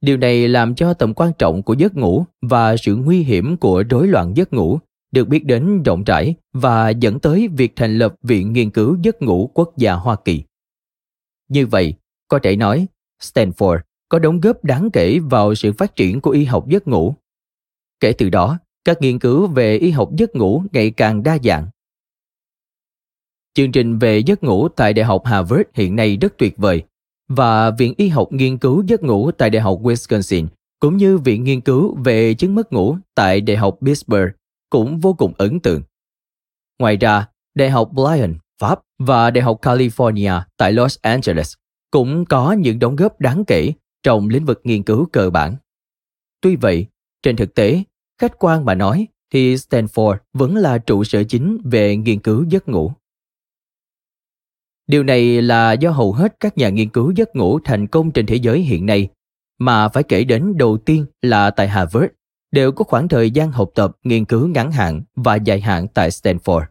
Điều 0.02 0.18
này 0.18 0.48
làm 0.48 0.76
cho 0.76 0.94
tầm 0.94 1.14
quan 1.14 1.32
trọng 1.38 1.64
của 1.64 1.74
giấc 1.74 1.96
ngủ 1.96 2.26
và 2.42 2.78
sự 2.78 2.96
nguy 2.96 3.24
hiểm 3.24 3.58
của 3.58 3.84
rối 3.90 4.08
loạn 4.08 4.38
giấc 4.38 4.54
ngủ 4.54 4.80
được 5.12 5.28
biết 5.28 5.46
đến 5.46 5.84
rộng 5.84 6.04
rãi 6.04 6.36
và 6.54 6.90
dẫn 6.90 7.20
tới 7.20 7.48
việc 7.48 7.74
thành 7.76 7.98
lập 7.98 8.16
Viện 8.24 8.54
Nghiên 8.54 8.70
cứu 8.70 8.98
Giấc 9.02 9.22
ngủ 9.22 9.52
Quốc 9.54 9.78
gia 9.78 9.94
Hoa 9.94 10.16
Kỳ. 10.26 10.44
Như 11.50 11.68
vậy, 11.68 11.94
có 12.28 12.40
thể 12.44 12.56
nói, 12.56 12.88
Stanford 13.22 13.80
có 14.10 14.20
đóng 14.20 14.40
góp 14.40 14.64
đáng 14.64 14.90
kể 14.94 15.20
vào 15.20 15.56
sự 15.56 15.74
phát 15.74 15.96
triển 15.96 16.22
của 16.22 16.32
y 16.32 16.44
học 16.44 16.68
giấc 16.68 16.88
ngủ. 16.88 17.16
Kể 18.00 18.14
từ 18.18 18.30
đó, 18.30 18.58
các 18.86 19.02
nghiên 19.02 19.20
cứu 19.20 19.48
về 19.48 19.78
y 19.78 19.92
học 19.92 20.10
giấc 20.18 20.36
ngủ 20.36 20.64
ngày 20.72 20.92
càng 20.92 21.24
đa 21.24 21.38
dạng. 21.44 21.68
Chương 23.54 23.72
trình 23.72 24.00
về 24.00 24.20
giấc 24.20 24.44
ngủ 24.44 24.68
tại 24.68 24.94
Đại 24.94 25.06
học 25.06 25.26
Harvard 25.26 25.64
hiện 25.74 25.96
nay 25.96 26.18
rất 26.18 26.34
tuyệt 26.38 26.58
vời 26.58 26.84
và 27.28 27.72
Viện 27.72 27.94
Y 27.98 28.08
học 28.08 28.28
Nghiên 28.32 28.58
cứu 28.58 28.84
Giấc 28.88 29.04
ngủ 29.04 29.32
tại 29.32 29.50
Đại 29.50 29.62
học 29.62 29.80
Wisconsin 29.82 30.48
cũng 30.80 30.98
như 30.98 31.18
Viện 31.18 31.44
Nghiên 31.44 31.62
cứu 31.62 31.98
về 32.04 32.34
chứng 32.34 32.56
mất 32.56 32.74
ngủ 32.74 32.98
tại 33.16 33.42
Đại 33.42 33.58
học 33.58 33.78
Pittsburgh 33.86 34.32
cũng 34.70 35.00
vô 35.00 35.14
cùng 35.14 35.34
ấn 35.38 35.60
tượng. 35.60 35.82
Ngoài 36.80 36.98
ra, 36.98 37.28
Đại 37.56 37.70
học 37.70 37.92
Lyon, 37.98 38.34
Pháp 38.62 38.82
và 39.00 39.32
Đại 39.32 39.44
học 39.44 39.62
California 39.62 40.42
tại 40.58 40.72
Los 40.74 40.98
Angeles 41.02 41.54
cũng 41.92 42.26
có 42.26 42.52
những 42.52 42.80
đóng 42.80 42.96
góp 42.96 43.20
đáng 43.20 43.46
kể 43.46 43.74
trong 44.04 44.30
lĩnh 44.30 44.46
vực 44.46 44.62
nghiên 44.64 44.84
cứu 44.84 45.08
cơ 45.12 45.30
bản. 45.30 45.56
Tuy 46.42 46.56
vậy, 46.56 46.86
trên 47.24 47.36
thực 47.36 47.56
tế, 47.56 47.84
khách 48.18 48.40
quan 48.40 48.66
mà 48.66 48.76
nói 48.76 49.08
thì 49.32 49.56
Stanford 49.56 50.18
vẫn 50.34 50.56
là 50.56 50.78
trụ 50.78 51.04
sở 51.04 51.24
chính 51.24 51.58
về 51.64 51.96
nghiên 51.96 52.20
cứu 52.20 52.46
giấc 52.50 52.70
ngủ. 52.70 52.92
Điều 54.88 55.04
này 55.04 55.42
là 55.42 55.74
do 55.74 55.92
hầu 55.92 56.14
hết 56.14 56.36
các 56.40 56.58
nhà 56.58 56.70
nghiên 56.70 56.90
cứu 56.90 57.12
giấc 57.12 57.36
ngủ 57.36 57.60
thành 57.64 57.88
công 57.88 58.12
trên 58.12 58.26
thế 58.26 58.36
giới 58.36 58.60
hiện 58.60 58.86
nay, 58.86 59.10
mà 59.58 59.90
phải 59.90 60.04
kể 60.04 60.24
đến 60.24 60.58
đầu 60.58 60.78
tiên 60.78 61.06
là 61.22 61.52
tại 61.52 61.68
Harvard, 61.68 62.06
đều 62.52 62.72
có 62.72 62.84
khoảng 62.84 63.08
thời 63.08 63.32
gian 63.32 63.52
học 63.52 63.70
tập 63.76 63.98
nghiên 64.04 64.26
cứu 64.26 64.48
ngắn 64.48 64.72
hạn 64.72 65.02
và 65.16 65.36
dài 65.36 65.62
hạn 65.62 65.88
tại 65.94 66.10
Stanford. 66.10 66.66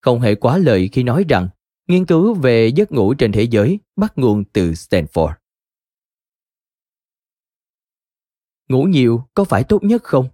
Không 0.00 0.20
hề 0.20 0.34
quá 0.34 0.58
lời 0.58 0.88
khi 0.92 1.02
nói 1.02 1.24
rằng 1.28 1.48
nghiên 1.88 2.06
cứu 2.06 2.34
về 2.34 2.68
giấc 2.68 2.92
ngủ 2.92 3.14
trên 3.14 3.32
thế 3.32 3.42
giới 3.42 3.78
bắt 3.96 4.12
nguồn 4.16 4.44
từ 4.44 4.70
Stanford. 4.70 5.32
Ngủ 8.68 8.84
nhiều 8.84 9.22
có 9.34 9.44
phải 9.44 9.64
tốt 9.64 9.84
nhất 9.84 10.02
không? 10.02 10.28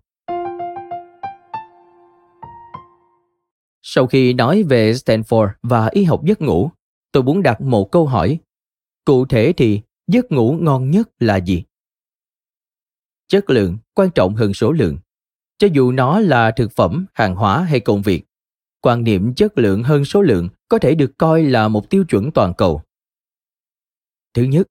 Sau 3.88 4.06
khi 4.06 4.32
nói 4.32 4.62
về 4.62 4.92
Stanford 4.92 5.48
và 5.62 5.88
y 5.92 6.04
học 6.04 6.24
giấc 6.24 6.40
ngủ, 6.40 6.70
tôi 7.12 7.22
muốn 7.22 7.42
đặt 7.42 7.60
một 7.60 7.92
câu 7.92 8.06
hỏi. 8.06 8.38
Cụ 9.04 9.26
thể 9.26 9.52
thì 9.56 9.80
giấc 10.06 10.32
ngủ 10.32 10.58
ngon 10.60 10.90
nhất 10.90 11.08
là 11.20 11.36
gì? 11.36 11.64
Chất 13.28 13.50
lượng 13.50 13.78
quan 13.94 14.10
trọng 14.10 14.34
hơn 14.34 14.54
số 14.54 14.72
lượng. 14.72 14.98
Cho 15.58 15.68
dù 15.72 15.92
nó 15.92 16.20
là 16.20 16.50
thực 16.50 16.72
phẩm, 16.72 17.06
hàng 17.14 17.34
hóa 17.34 17.62
hay 17.62 17.80
công 17.80 18.02
việc, 18.02 18.24
quan 18.80 19.04
niệm 19.04 19.34
chất 19.34 19.58
lượng 19.58 19.82
hơn 19.82 20.04
số 20.04 20.22
lượng 20.22 20.48
có 20.68 20.78
thể 20.78 20.94
được 20.94 21.12
coi 21.18 21.42
là 21.42 21.68
một 21.68 21.90
tiêu 21.90 22.04
chuẩn 22.04 22.30
toàn 22.30 22.52
cầu. 22.58 22.82
Thứ 24.34 24.42
nhất, 24.42 24.66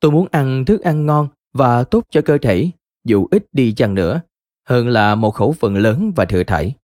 tôi 0.00 0.10
muốn 0.10 0.26
ăn 0.30 0.64
thức 0.64 0.80
ăn 0.80 1.06
ngon 1.06 1.28
và 1.52 1.84
tốt 1.84 2.04
cho 2.10 2.22
cơ 2.24 2.38
thể, 2.38 2.70
dù 3.04 3.26
ít 3.30 3.46
đi 3.52 3.72
chăng 3.72 3.94
nữa, 3.94 4.20
hơn 4.68 4.88
là 4.88 5.14
một 5.14 5.30
khẩu 5.30 5.52
phần 5.52 5.76
lớn 5.76 6.12
và 6.16 6.24
thừa 6.24 6.44
thải. 6.44 6.74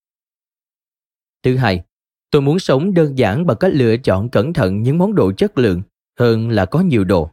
Thứ 1.42 1.57
hai, 1.57 1.83
tôi 2.30 2.42
muốn 2.42 2.59
sống 2.59 2.95
đơn 2.95 3.18
giản 3.18 3.47
bằng 3.47 3.57
cách 3.61 3.73
lựa 3.75 3.97
chọn 3.97 4.28
cẩn 4.28 4.52
thận 4.52 4.83
những 4.83 4.99
món 4.99 5.14
đồ 5.14 5.33
chất 5.33 5.59
lượng 5.59 5.83
hơn 6.18 6.50
là 6.50 6.66
có 6.66 6.80
nhiều 6.80 7.04
đồ. 7.04 7.30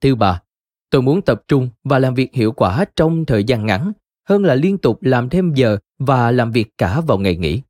Thứ 0.00 0.14
ba, 0.14 0.42
tôi 0.90 1.02
muốn 1.02 1.22
tập 1.22 1.42
trung 1.48 1.68
và 1.84 1.98
làm 1.98 2.14
việc 2.14 2.34
hiệu 2.34 2.52
quả 2.52 2.84
trong 2.96 3.24
thời 3.24 3.44
gian 3.44 3.66
ngắn 3.66 3.92
hơn 4.28 4.44
là 4.44 4.54
liên 4.54 4.78
tục 4.78 5.02
làm 5.02 5.28
thêm 5.28 5.54
giờ 5.54 5.78
và 5.98 6.30
làm 6.30 6.52
việc 6.52 6.78
cả 6.78 7.00
vào 7.00 7.18
ngày 7.18 7.36
nghỉ. 7.36 7.62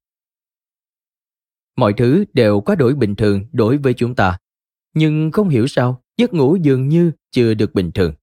Mọi 1.77 1.93
thứ 1.93 2.25
đều 2.33 2.61
quá 2.61 2.75
đổi 2.75 2.95
bình 2.95 3.15
thường 3.15 3.45
đối 3.53 3.77
với 3.77 3.95
chúng 3.95 4.15
ta, 4.15 4.39
nhưng 4.95 5.31
không 5.31 5.49
hiểu 5.49 5.67
sao 5.67 6.03
giấc 6.17 6.35
ngủ 6.35 6.57
dường 6.57 6.89
như 6.89 7.13
chưa 7.31 7.55
được 7.55 7.75
bình 7.75 7.93
thường. 7.93 8.15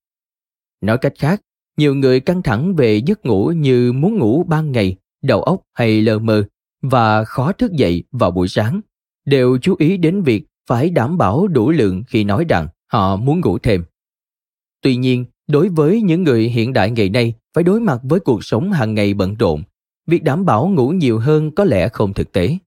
Nói 0.82 0.98
cách 0.98 1.14
khác, 1.18 1.42
nhiều 1.78 1.96
người 1.96 2.20
căng 2.20 2.42
thẳng 2.42 2.76
về 2.76 3.02
giấc 3.06 3.26
ngủ 3.26 3.52
như 3.56 3.94
muốn 3.94 4.18
ngủ 4.18 4.44
ban 4.44 4.72
ngày, 4.72 4.98
đầu 5.22 5.44
óc 5.44 5.62
hay 5.74 6.02
lờ 6.02 6.20
mờ 6.20 6.44
và 6.82 7.24
khó 7.24 7.52
thức 7.52 7.72
dậy 7.72 8.04
vào 8.12 8.32
buổi 8.32 8.48
sáng, 8.48 8.82
đều 9.26 9.58
chú 9.62 9.76
ý 9.80 9.98
đến 9.98 10.22
việc 10.22 10.44
phải 10.68 10.90
đảm 10.90 11.18
bảo 11.18 11.48
đủ 11.48 11.72
lượng 11.72 12.04
khi 12.08 12.24
nói 12.24 12.46
rằng 12.50 12.68
họ 12.88 13.16
muốn 13.16 13.42
ngủ 13.42 13.58
thêm. 13.58 13.84
Tuy 14.82 14.96
nhiên, 14.96 15.26
đối 15.48 15.70
với 15.70 16.02
những 16.02 16.24
người 16.24 16.44
hiện 16.50 16.74
đại 16.74 16.92
ngày 16.92 17.10
nay 17.10 17.34
phải 17.54 17.64
đối 17.64 17.80
mặt 17.80 18.00
với 18.04 18.20
cuộc 18.20 18.44
sống 18.44 18.72
hàng 18.72 18.94
ngày 18.94 19.14
bận 19.14 19.36
rộn, 19.36 19.64
việc 20.08 20.24
đảm 20.24 20.46
bảo 20.46 20.68
ngủ 20.68 20.90
nhiều 20.90 21.20
hơn 21.20 21.52
có 21.52 21.64
lẽ 21.64 21.90
không 21.90 22.14
thực 22.14 22.32
tế. 22.32 22.58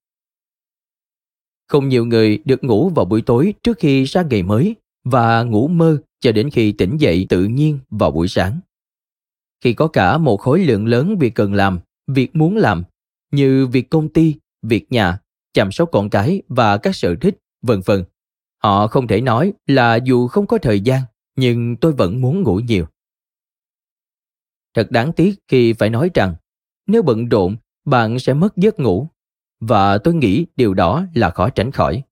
Không 1.68 1.88
nhiều 1.88 2.06
người 2.06 2.42
được 2.44 2.64
ngủ 2.64 2.88
vào 2.88 3.04
buổi 3.04 3.23
tối 3.23 3.54
trước 3.62 3.78
khi 3.78 4.04
ra 4.04 4.23
ngày 4.23 4.42
mới 4.42 4.76
và 5.04 5.42
ngủ 5.42 5.68
mơ 5.68 5.99
cho 6.21 6.33
đến 6.33 6.50
khi 6.50 6.73
tỉnh 6.73 6.97
dậy 6.97 7.26
tự 7.28 7.44
nhiên 7.44 7.78
vào 7.90 8.11
buổi 8.11 8.28
sáng. 8.28 8.61
Khi 9.64 9.73
có 9.73 9.88
cả 9.88 10.18
một 10.18 10.37
khối 10.37 10.64
lượng 10.64 10.87
lớn 10.87 11.18
việc 11.18 11.35
cần 11.35 11.54
làm, 11.54 11.78
việc 12.06 12.37
muốn 12.37 12.56
làm, 12.56 12.85
như 13.35 13.67
việc 13.67 13.91
công 13.91 14.09
ty, 14.09 14.35
việc 14.62 14.93
nhà, 14.93 15.19
chăm 15.53 15.73
sóc 15.73 15.88
con 15.93 16.11
cái 16.11 16.43
và 16.49 16.76
các 16.79 16.97
sở 16.97 17.14
thích, 17.21 17.38
vân 17.62 17.81
vân. 17.85 18.05
Họ 18.62 18.87
không 18.87 19.07
thể 19.07 19.21
nói 19.21 19.53
là 19.67 19.97
dù 19.97 20.29
không 20.29 20.47
có 20.47 20.59
thời 20.59 20.81
gian, 20.81 21.03
nhưng 21.37 21.76
tôi 21.76 21.93
vẫn 21.93 22.21
muốn 22.21 22.43
ngủ 22.43 22.61
nhiều. 22.61 22.87
Thật 24.75 24.91
đáng 24.91 25.12
tiếc 25.12 25.35
khi 25.49 25.73
phải 25.73 25.91
nói 25.91 26.11
rằng, 26.14 26.35
nếu 26.87 27.03
bận 27.03 27.29
rộn, 27.29 27.57
bạn 27.85 28.19
sẽ 28.19 28.35
mất 28.35 28.57
giấc 28.57 28.81
ngủ 28.81 29.09
và 29.61 29.99
tôi 29.99 30.14
nghĩ 30.14 30.47
điều 30.57 30.75
đó 30.75 31.07
là 31.14 31.31
khó 31.31 31.49
tránh 31.49 31.71
khỏi. 31.71 32.03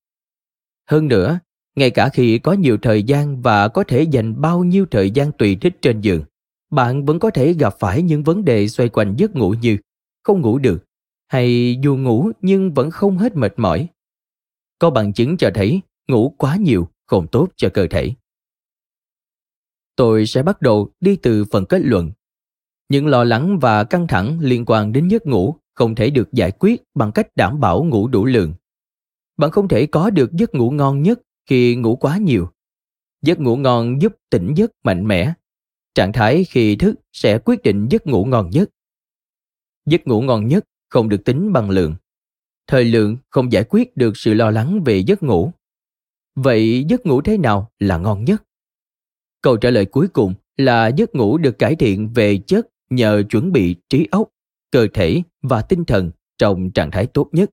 Hơn 0.90 1.08
nữa, 1.08 1.38
ngay 1.76 1.90
cả 1.90 2.08
khi 2.08 2.38
có 2.38 2.52
nhiều 2.52 2.78
thời 2.82 3.02
gian 3.02 3.42
và 3.42 3.68
có 3.68 3.84
thể 3.84 4.02
dành 4.02 4.40
bao 4.40 4.64
nhiêu 4.64 4.86
thời 4.90 5.10
gian 5.10 5.32
tùy 5.32 5.56
thích 5.60 5.76
trên 5.82 6.00
giường, 6.00 6.22
bạn 6.70 7.04
vẫn 7.04 7.18
có 7.18 7.30
thể 7.30 7.52
gặp 7.52 7.74
phải 7.78 8.02
những 8.02 8.22
vấn 8.22 8.44
đề 8.44 8.68
xoay 8.68 8.88
quanh 8.88 9.14
giấc 9.16 9.34
ngủ 9.34 9.54
như 9.62 9.76
không 10.22 10.40
ngủ 10.40 10.58
được 10.58 10.84
hay 11.32 11.78
dù 11.82 11.96
ngủ 11.96 12.30
nhưng 12.40 12.74
vẫn 12.74 12.90
không 12.90 13.18
hết 13.18 13.36
mệt 13.36 13.52
mỏi. 13.56 13.88
Có 14.78 14.90
bằng 14.90 15.12
chứng 15.12 15.36
cho 15.36 15.50
thấy 15.54 15.80
ngủ 16.08 16.34
quá 16.38 16.56
nhiều 16.56 16.88
không 17.06 17.26
tốt 17.26 17.48
cho 17.56 17.68
cơ 17.74 17.86
thể. 17.90 18.12
Tôi 19.96 20.26
sẽ 20.26 20.42
bắt 20.42 20.62
đầu 20.62 20.90
đi 21.00 21.16
từ 21.16 21.44
phần 21.44 21.64
kết 21.66 21.78
luận. 21.84 22.10
Những 22.88 23.06
lo 23.06 23.24
lắng 23.24 23.58
và 23.58 23.84
căng 23.84 24.06
thẳng 24.06 24.38
liên 24.40 24.64
quan 24.66 24.92
đến 24.92 25.08
giấc 25.08 25.26
ngủ 25.26 25.54
không 25.74 25.94
thể 25.94 26.10
được 26.10 26.32
giải 26.32 26.52
quyết 26.58 26.82
bằng 26.94 27.12
cách 27.12 27.36
đảm 27.36 27.60
bảo 27.60 27.84
ngủ 27.84 28.08
đủ 28.08 28.24
lượng. 28.24 28.54
Bạn 29.36 29.50
không 29.50 29.68
thể 29.68 29.86
có 29.86 30.10
được 30.10 30.32
giấc 30.32 30.54
ngủ 30.54 30.70
ngon 30.70 31.02
nhất 31.02 31.20
khi 31.46 31.76
ngủ 31.76 31.96
quá 31.96 32.16
nhiều. 32.18 32.48
Giấc 33.22 33.40
ngủ 33.40 33.56
ngon 33.56 34.02
giúp 34.02 34.16
tỉnh 34.30 34.54
giấc 34.56 34.70
mạnh 34.84 35.08
mẽ. 35.08 35.32
Trạng 35.94 36.12
thái 36.12 36.44
khi 36.44 36.76
thức 36.76 36.94
sẽ 37.12 37.38
quyết 37.38 37.62
định 37.62 37.88
giấc 37.90 38.06
ngủ 38.06 38.24
ngon 38.24 38.50
nhất. 38.50 38.70
Giấc 39.86 40.06
ngủ 40.06 40.22
ngon 40.22 40.48
nhất 40.48 40.64
không 40.92 41.08
được 41.08 41.24
tính 41.24 41.52
bằng 41.52 41.70
lượng. 41.70 41.94
Thời 42.66 42.84
lượng 42.84 43.16
không 43.30 43.52
giải 43.52 43.64
quyết 43.68 43.96
được 43.96 44.16
sự 44.16 44.34
lo 44.34 44.50
lắng 44.50 44.82
về 44.84 44.98
giấc 44.98 45.22
ngủ. 45.22 45.52
Vậy 46.34 46.84
giấc 46.88 47.06
ngủ 47.06 47.22
thế 47.22 47.38
nào 47.38 47.70
là 47.78 47.98
ngon 47.98 48.24
nhất? 48.24 48.42
Câu 49.42 49.56
trả 49.56 49.70
lời 49.70 49.86
cuối 49.86 50.08
cùng 50.08 50.34
là 50.56 50.88
giấc 50.88 51.14
ngủ 51.14 51.38
được 51.38 51.58
cải 51.58 51.76
thiện 51.76 52.12
về 52.12 52.38
chất 52.46 52.68
nhờ 52.90 53.22
chuẩn 53.30 53.52
bị 53.52 53.76
trí 53.88 54.08
óc 54.10 54.28
cơ 54.70 54.86
thể 54.94 55.22
và 55.42 55.62
tinh 55.62 55.84
thần 55.84 56.10
trong 56.38 56.70
trạng 56.70 56.90
thái 56.90 57.06
tốt 57.06 57.28
nhất. 57.32 57.50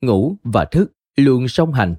Ngủ 0.00 0.36
và 0.42 0.64
thức 0.64 0.92
luôn 1.16 1.48
song 1.48 1.72
hành. 1.72 1.94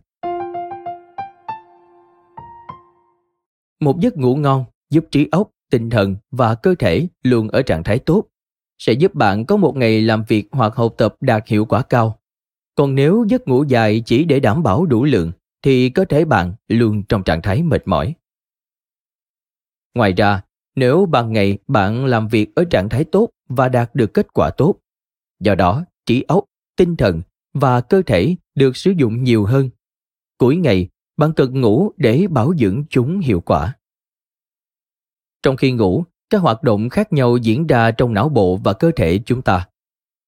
Một 3.79 3.99
giấc 3.99 4.17
ngủ 4.17 4.35
ngon 4.35 4.65
giúp 4.89 5.05
trí 5.11 5.27
óc, 5.31 5.51
tinh 5.73 5.89
thần 5.89 6.15
và 6.31 6.55
cơ 6.55 6.75
thể 6.79 7.07
luôn 7.23 7.47
ở 7.47 7.61
trạng 7.61 7.83
thái 7.83 7.99
tốt, 7.99 8.25
sẽ 8.79 8.93
giúp 8.93 9.15
bạn 9.15 9.45
có 9.45 9.57
một 9.57 9.75
ngày 9.75 10.01
làm 10.01 10.23
việc 10.27 10.47
hoặc 10.51 10.75
học 10.75 10.93
tập 10.97 11.15
đạt 11.21 11.47
hiệu 11.47 11.65
quả 11.65 11.81
cao. 11.81 12.19
Còn 12.75 12.95
nếu 12.95 13.25
giấc 13.27 13.47
ngủ 13.47 13.63
dài 13.63 14.03
chỉ 14.05 14.23
để 14.23 14.39
đảm 14.39 14.63
bảo 14.63 14.85
đủ 14.85 15.03
lượng, 15.03 15.31
thì 15.61 15.89
cơ 15.89 16.05
thể 16.05 16.25
bạn 16.25 16.53
luôn 16.67 17.03
trong 17.03 17.23
trạng 17.23 17.41
thái 17.41 17.63
mệt 17.63 17.81
mỏi. 17.85 18.15
Ngoài 19.93 20.13
ra, 20.13 20.41
nếu 20.75 21.05
ban 21.05 21.33
ngày 21.33 21.57
bạn 21.67 22.05
làm 22.05 22.27
việc 22.27 22.55
ở 22.55 22.63
trạng 22.63 22.89
thái 22.89 23.03
tốt 23.03 23.29
và 23.49 23.69
đạt 23.69 23.95
được 23.95 24.13
kết 24.13 24.33
quả 24.33 24.49
tốt. 24.57 24.75
Do 25.39 25.55
đó, 25.55 25.85
trí 26.05 26.23
óc, 26.27 26.45
tinh 26.77 26.95
thần 26.95 27.21
và 27.53 27.81
cơ 27.81 28.01
thể 28.05 28.35
được 28.55 28.77
sử 28.77 28.91
dụng 28.91 29.23
nhiều 29.23 29.45
hơn. 29.45 29.69
Cuối 30.37 30.55
ngày, 30.55 30.89
bạn 31.17 31.33
cần 31.33 31.61
ngủ 31.61 31.91
để 31.97 32.27
bảo 32.29 32.53
dưỡng 32.57 32.83
chúng 32.89 33.19
hiệu 33.19 33.41
quả. 33.41 33.75
Trong 35.43 35.57
khi 35.57 35.71
ngủ, 35.71 36.03
các 36.29 36.37
hoạt 36.37 36.63
động 36.63 36.89
khác 36.89 37.13
nhau 37.13 37.37
diễn 37.37 37.67
ra 37.67 37.91
trong 37.91 38.13
não 38.13 38.29
bộ 38.29 38.55
và 38.55 38.73
cơ 38.73 38.91
thể 38.95 39.19
chúng 39.25 39.41
ta. 39.41 39.67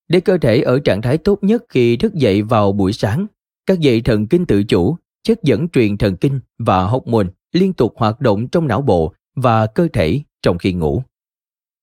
Để 0.07 0.19
cơ 0.19 0.38
thể 0.38 0.62
ở 0.62 0.79
trạng 0.79 1.01
thái 1.01 1.17
tốt 1.17 1.39
nhất 1.41 1.63
khi 1.69 1.98
thức 1.98 2.13
dậy 2.13 2.41
vào 2.41 2.72
buổi 2.72 2.93
sáng, 2.93 3.27
các 3.65 3.79
dây 3.79 4.01
thần 4.01 4.27
kinh 4.27 4.45
tự 4.45 4.63
chủ, 4.63 4.98
chất 5.24 5.43
dẫn 5.43 5.69
truyền 5.69 5.98
thần 5.98 6.17
kinh 6.17 6.39
và 6.57 6.84
hormone 6.84 7.27
liên 7.51 7.74
tục 7.74 7.93
hoạt 7.98 8.22
động 8.22 8.48
trong 8.48 8.67
não 8.67 8.81
bộ 8.81 9.13
và 9.36 9.67
cơ 9.67 9.88
thể 9.93 10.22
trong 10.41 10.57
khi 10.57 10.74
ngủ. 10.74 11.03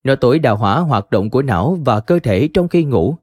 Nó 0.03 0.15
tối 0.15 0.39
đa 0.39 0.51
hóa 0.51 0.79
hoạt 0.79 1.09
động 1.11 1.29
của 1.29 1.41
não 1.41 1.77
và 1.85 1.99
cơ 1.99 2.19
thể 2.19 2.49
trong 2.53 2.67
khi 2.67 2.83
ngủ, 2.83 3.15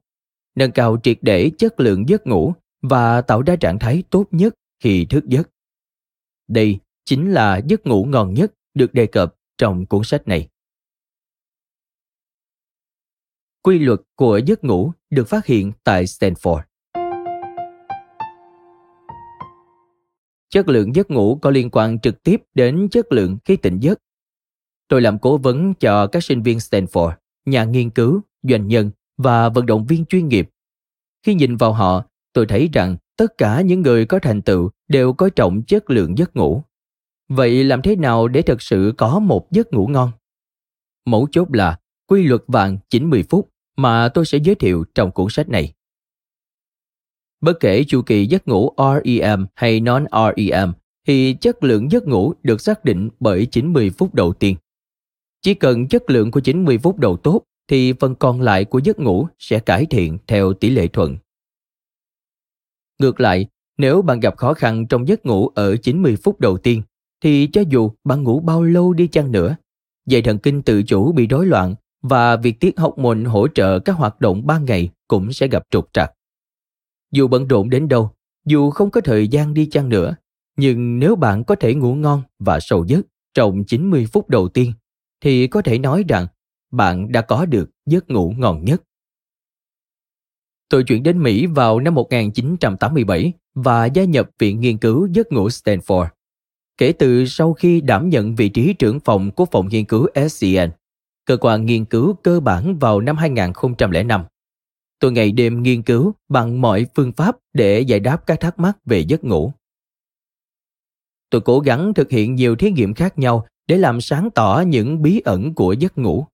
nâng 0.55 0.71
cao 0.71 0.97
triệt 1.03 1.17
để 1.21 1.51
chất 1.57 1.79
lượng 1.79 2.09
giấc 2.09 2.27
ngủ 2.27 2.53
và 2.81 3.21
tạo 3.21 3.41
ra 3.41 3.55
trạng 3.55 3.79
thái 3.79 4.03
tốt 4.09 4.25
nhất 4.31 4.53
khi 4.83 5.05
thức 5.05 5.25
giấc. 5.27 5.49
Đây 6.47 6.79
chính 7.05 7.31
là 7.31 7.57
giấc 7.57 7.85
ngủ 7.87 8.05
ngon 8.05 8.33
nhất 8.33 8.53
được 8.73 8.93
đề 8.93 9.05
cập 9.05 9.35
trong 9.61 9.85
cuốn 9.85 10.03
sách 10.03 10.27
này. 10.27 10.49
Quy 13.63 13.79
luật 13.79 13.99
của 14.15 14.37
giấc 14.37 14.63
ngủ 14.63 14.91
được 15.09 15.27
phát 15.27 15.45
hiện 15.45 15.71
tại 15.83 16.05
Stanford. 16.05 16.61
Chất 20.49 20.67
lượng 20.67 20.95
giấc 20.95 21.11
ngủ 21.11 21.39
có 21.41 21.49
liên 21.49 21.69
quan 21.69 21.99
trực 21.99 22.23
tiếp 22.23 22.41
đến 22.53 22.87
chất 22.91 23.11
lượng 23.11 23.37
khi 23.45 23.55
tỉnh 23.55 23.79
giấc 23.79 23.99
Tôi 24.87 25.01
làm 25.01 25.19
cố 25.19 25.37
vấn 25.37 25.73
cho 25.73 26.07
các 26.07 26.23
sinh 26.23 26.43
viên 26.43 26.57
Stanford 26.57 27.13
nhà 27.45 27.63
nghiên 27.63 27.89
cứu, 27.89 28.21
doanh 28.43 28.67
nhân 28.67 28.91
và 29.17 29.49
vận 29.49 29.65
động 29.65 29.85
viên 29.85 30.05
chuyên 30.05 30.27
nghiệp. 30.27 30.49
Khi 31.25 31.33
nhìn 31.33 31.55
vào 31.55 31.73
họ, 31.73 32.05
tôi 32.33 32.45
thấy 32.45 32.69
rằng 32.73 32.97
tất 33.17 33.37
cả 33.37 33.61
những 33.61 33.81
người 33.81 34.05
có 34.05 34.19
thành 34.19 34.41
tựu 34.41 34.69
đều 34.87 35.13
coi 35.13 35.31
trọng 35.31 35.63
chất 35.63 35.89
lượng 35.89 36.17
giấc 36.17 36.35
ngủ. 36.35 36.63
Vậy 37.33 37.63
làm 37.63 37.81
thế 37.81 37.95
nào 37.95 38.27
để 38.27 38.41
thực 38.41 38.61
sự 38.61 38.93
có 38.97 39.19
một 39.19 39.51
giấc 39.51 39.73
ngủ 39.73 39.87
ngon? 39.87 40.11
Mấu 41.05 41.27
chốt 41.31 41.47
là 41.51 41.79
quy 42.07 42.23
luật 42.23 42.41
vàng 42.47 42.77
90 42.89 43.23
phút 43.29 43.49
mà 43.77 44.09
tôi 44.13 44.25
sẽ 44.25 44.37
giới 44.37 44.55
thiệu 44.55 44.85
trong 44.95 45.11
cuốn 45.11 45.27
sách 45.29 45.49
này. 45.49 45.73
Bất 47.41 47.53
kể 47.59 47.83
chu 47.87 48.01
kỳ 48.01 48.25
giấc 48.25 48.47
ngủ 48.47 48.73
REM 48.77 49.47
hay 49.55 49.79
non-REM 49.79 50.73
thì 51.07 51.35
chất 51.41 51.63
lượng 51.63 51.91
giấc 51.91 52.07
ngủ 52.07 52.33
được 52.43 52.61
xác 52.61 52.85
định 52.85 53.09
bởi 53.19 53.45
90 53.45 53.89
phút 53.97 54.13
đầu 54.13 54.33
tiên. 54.33 54.55
Chỉ 55.41 55.53
cần 55.53 55.87
chất 55.87 56.09
lượng 56.09 56.31
của 56.31 56.39
90 56.39 56.77
phút 56.77 56.97
đầu 56.97 57.17
tốt 57.17 57.41
thì 57.67 57.93
phần 57.93 58.15
còn 58.15 58.41
lại 58.41 58.65
của 58.65 58.79
giấc 58.79 58.99
ngủ 58.99 59.27
sẽ 59.39 59.59
cải 59.59 59.85
thiện 59.85 60.17
theo 60.27 60.53
tỷ 60.53 60.69
lệ 60.69 60.87
thuận. 60.87 61.17
Ngược 62.99 63.19
lại, 63.19 63.47
nếu 63.77 64.01
bạn 64.01 64.19
gặp 64.19 64.37
khó 64.37 64.53
khăn 64.53 64.87
trong 64.87 65.07
giấc 65.07 65.25
ngủ 65.25 65.47
ở 65.47 65.77
90 65.77 66.15
phút 66.23 66.39
đầu 66.39 66.57
tiên 66.57 66.81
thì 67.21 67.49
cho 67.53 67.63
dù 67.69 67.91
bạn 68.03 68.23
ngủ 68.23 68.39
bao 68.39 68.63
lâu 68.63 68.93
đi 68.93 69.07
chăng 69.07 69.31
nữa, 69.31 69.55
dây 70.05 70.21
thần 70.21 70.37
kinh 70.37 70.61
tự 70.61 70.83
chủ 70.83 71.11
bị 71.11 71.27
rối 71.27 71.45
loạn 71.45 71.75
và 72.01 72.35
việc 72.35 72.59
tiết 72.59 72.79
học 72.79 72.97
môn 72.97 73.25
hỗ 73.25 73.47
trợ 73.47 73.79
các 73.79 73.93
hoạt 73.93 74.21
động 74.21 74.47
ban 74.47 74.65
ngày 74.65 74.89
cũng 75.07 75.33
sẽ 75.33 75.47
gặp 75.47 75.63
trục 75.69 75.89
trặc. 75.93 76.11
Dù 77.11 77.27
bận 77.27 77.47
rộn 77.47 77.69
đến 77.69 77.87
đâu, 77.87 78.11
dù 78.45 78.69
không 78.69 78.91
có 78.91 79.01
thời 79.01 79.27
gian 79.27 79.53
đi 79.53 79.65
chăng 79.65 79.89
nữa, 79.89 80.15
nhưng 80.57 80.99
nếu 80.99 81.15
bạn 81.15 81.43
có 81.43 81.55
thể 81.55 81.73
ngủ 81.73 81.95
ngon 81.95 82.21
và 82.39 82.59
sâu 82.59 82.85
giấc 82.87 83.01
trong 83.33 83.63
90 83.63 84.05
phút 84.05 84.29
đầu 84.29 84.47
tiên, 84.47 84.73
thì 85.21 85.47
có 85.47 85.61
thể 85.61 85.79
nói 85.79 86.03
rằng 86.07 86.27
bạn 86.71 87.11
đã 87.11 87.21
có 87.21 87.45
được 87.45 87.69
giấc 87.85 88.09
ngủ 88.09 88.33
ngon 88.37 88.65
nhất. 88.65 88.81
Tôi 90.69 90.83
chuyển 90.83 91.03
đến 91.03 91.23
Mỹ 91.23 91.45
vào 91.45 91.79
năm 91.79 91.95
1987 91.95 93.33
và 93.53 93.85
gia 93.85 94.03
nhập 94.03 94.29
Viện 94.39 94.59
Nghiên 94.59 94.77
cứu 94.77 95.07
Giấc 95.11 95.31
ngủ 95.31 95.47
Stanford. 95.47 96.07
Kể 96.81 96.91
từ 96.91 97.25
sau 97.25 97.53
khi 97.53 97.81
đảm 97.81 98.09
nhận 98.09 98.35
vị 98.35 98.49
trí 98.49 98.73
trưởng 98.73 98.99
phòng 98.99 99.31
của 99.31 99.45
phòng 99.45 99.67
nghiên 99.69 99.85
cứu 99.85 100.07
SCN, 100.29 100.69
cơ 101.25 101.37
quan 101.37 101.65
nghiên 101.65 101.85
cứu 101.85 102.13
cơ 102.13 102.39
bản 102.39 102.79
vào 102.79 103.01
năm 103.01 103.17
2005. 103.17 104.25
Tôi 104.99 105.11
ngày 105.11 105.31
đêm 105.31 105.63
nghiên 105.63 105.81
cứu 105.81 106.13
bằng 106.29 106.61
mọi 106.61 106.85
phương 106.95 107.11
pháp 107.11 107.37
để 107.53 107.81
giải 107.81 107.99
đáp 107.99 108.27
các 108.27 108.39
thắc 108.39 108.59
mắc 108.59 108.77
về 108.85 108.99
giấc 108.99 109.23
ngủ. 109.23 109.51
Tôi 111.29 111.41
cố 111.41 111.59
gắng 111.59 111.93
thực 111.93 112.09
hiện 112.09 112.35
nhiều 112.35 112.55
thí 112.55 112.71
nghiệm 112.71 112.93
khác 112.93 113.19
nhau 113.19 113.45
để 113.67 113.77
làm 113.77 114.01
sáng 114.01 114.29
tỏ 114.31 114.63
những 114.67 115.01
bí 115.01 115.21
ẩn 115.25 115.53
của 115.53 115.73
giấc 115.73 115.97
ngủ. 115.97 116.25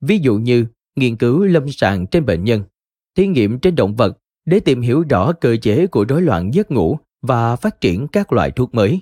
Ví 0.00 0.18
dụ 0.18 0.38
như 0.38 0.66
nghiên 0.96 1.16
cứu 1.16 1.44
lâm 1.44 1.70
sàng 1.70 2.06
trên 2.06 2.26
bệnh 2.26 2.44
nhân, 2.44 2.62
thí 3.16 3.26
nghiệm 3.26 3.58
trên 3.58 3.76
động 3.76 3.96
vật 3.96 4.18
để 4.44 4.60
tìm 4.60 4.80
hiểu 4.80 5.04
rõ 5.10 5.32
cơ 5.32 5.56
chế 5.62 5.86
của 5.86 6.04
rối 6.08 6.22
loạn 6.22 6.54
giấc 6.54 6.70
ngủ 6.70 6.98
và 7.22 7.56
phát 7.56 7.80
triển 7.80 8.08
các 8.08 8.32
loại 8.32 8.50
thuốc 8.50 8.74
mới. 8.74 9.00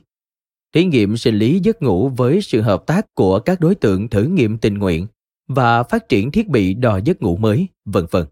Thí 0.72 0.84
nghiệm 0.84 1.16
sinh 1.16 1.34
lý 1.34 1.60
giấc 1.62 1.82
ngủ 1.82 2.08
với 2.08 2.42
sự 2.42 2.60
hợp 2.60 2.86
tác 2.86 3.14
của 3.14 3.40
các 3.40 3.60
đối 3.60 3.74
tượng 3.74 4.08
thử 4.08 4.22
nghiệm 4.22 4.58
tình 4.58 4.74
nguyện 4.74 5.06
và 5.48 5.82
phát 5.82 6.08
triển 6.08 6.30
thiết 6.30 6.48
bị 6.48 6.74
đo 6.74 7.00
giấc 7.04 7.22
ngủ 7.22 7.36
mới, 7.36 7.66
vân 7.84 8.06
vân. 8.10 8.26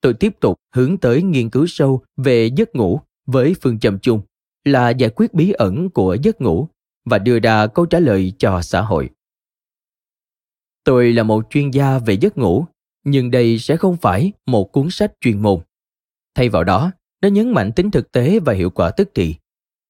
Tôi 0.00 0.14
tiếp 0.14 0.40
tục 0.40 0.56
hướng 0.74 0.98
tới 0.98 1.22
nghiên 1.22 1.50
cứu 1.50 1.66
sâu 1.66 2.02
về 2.16 2.50
giấc 2.56 2.76
ngủ 2.76 3.00
với 3.26 3.54
phương 3.60 3.78
châm 3.78 3.98
chung 3.98 4.20
là 4.64 4.90
giải 4.90 5.10
quyết 5.10 5.34
bí 5.34 5.52
ẩn 5.52 5.90
của 5.90 6.16
giấc 6.22 6.40
ngủ 6.40 6.68
và 7.04 7.18
đưa 7.18 7.38
ra 7.38 7.66
câu 7.66 7.86
trả 7.86 7.98
lời 7.98 8.32
cho 8.38 8.62
xã 8.62 8.80
hội. 8.80 9.10
Tôi 10.84 11.12
là 11.12 11.22
một 11.22 11.44
chuyên 11.50 11.70
gia 11.70 11.98
về 11.98 12.14
giấc 12.14 12.38
ngủ, 12.38 12.66
nhưng 13.04 13.30
đây 13.30 13.58
sẽ 13.58 13.76
không 13.76 13.96
phải 13.96 14.32
một 14.46 14.72
cuốn 14.72 14.88
sách 14.90 15.12
chuyên 15.20 15.42
môn. 15.42 15.60
Thay 16.34 16.48
vào 16.48 16.64
đó, 16.64 16.92
nó 17.22 17.28
nhấn 17.28 17.52
mạnh 17.52 17.72
tính 17.72 17.90
thực 17.90 18.12
tế 18.12 18.40
và 18.40 18.52
hiệu 18.52 18.70
quả 18.70 18.90
tức 18.90 19.10
thì. 19.14 19.34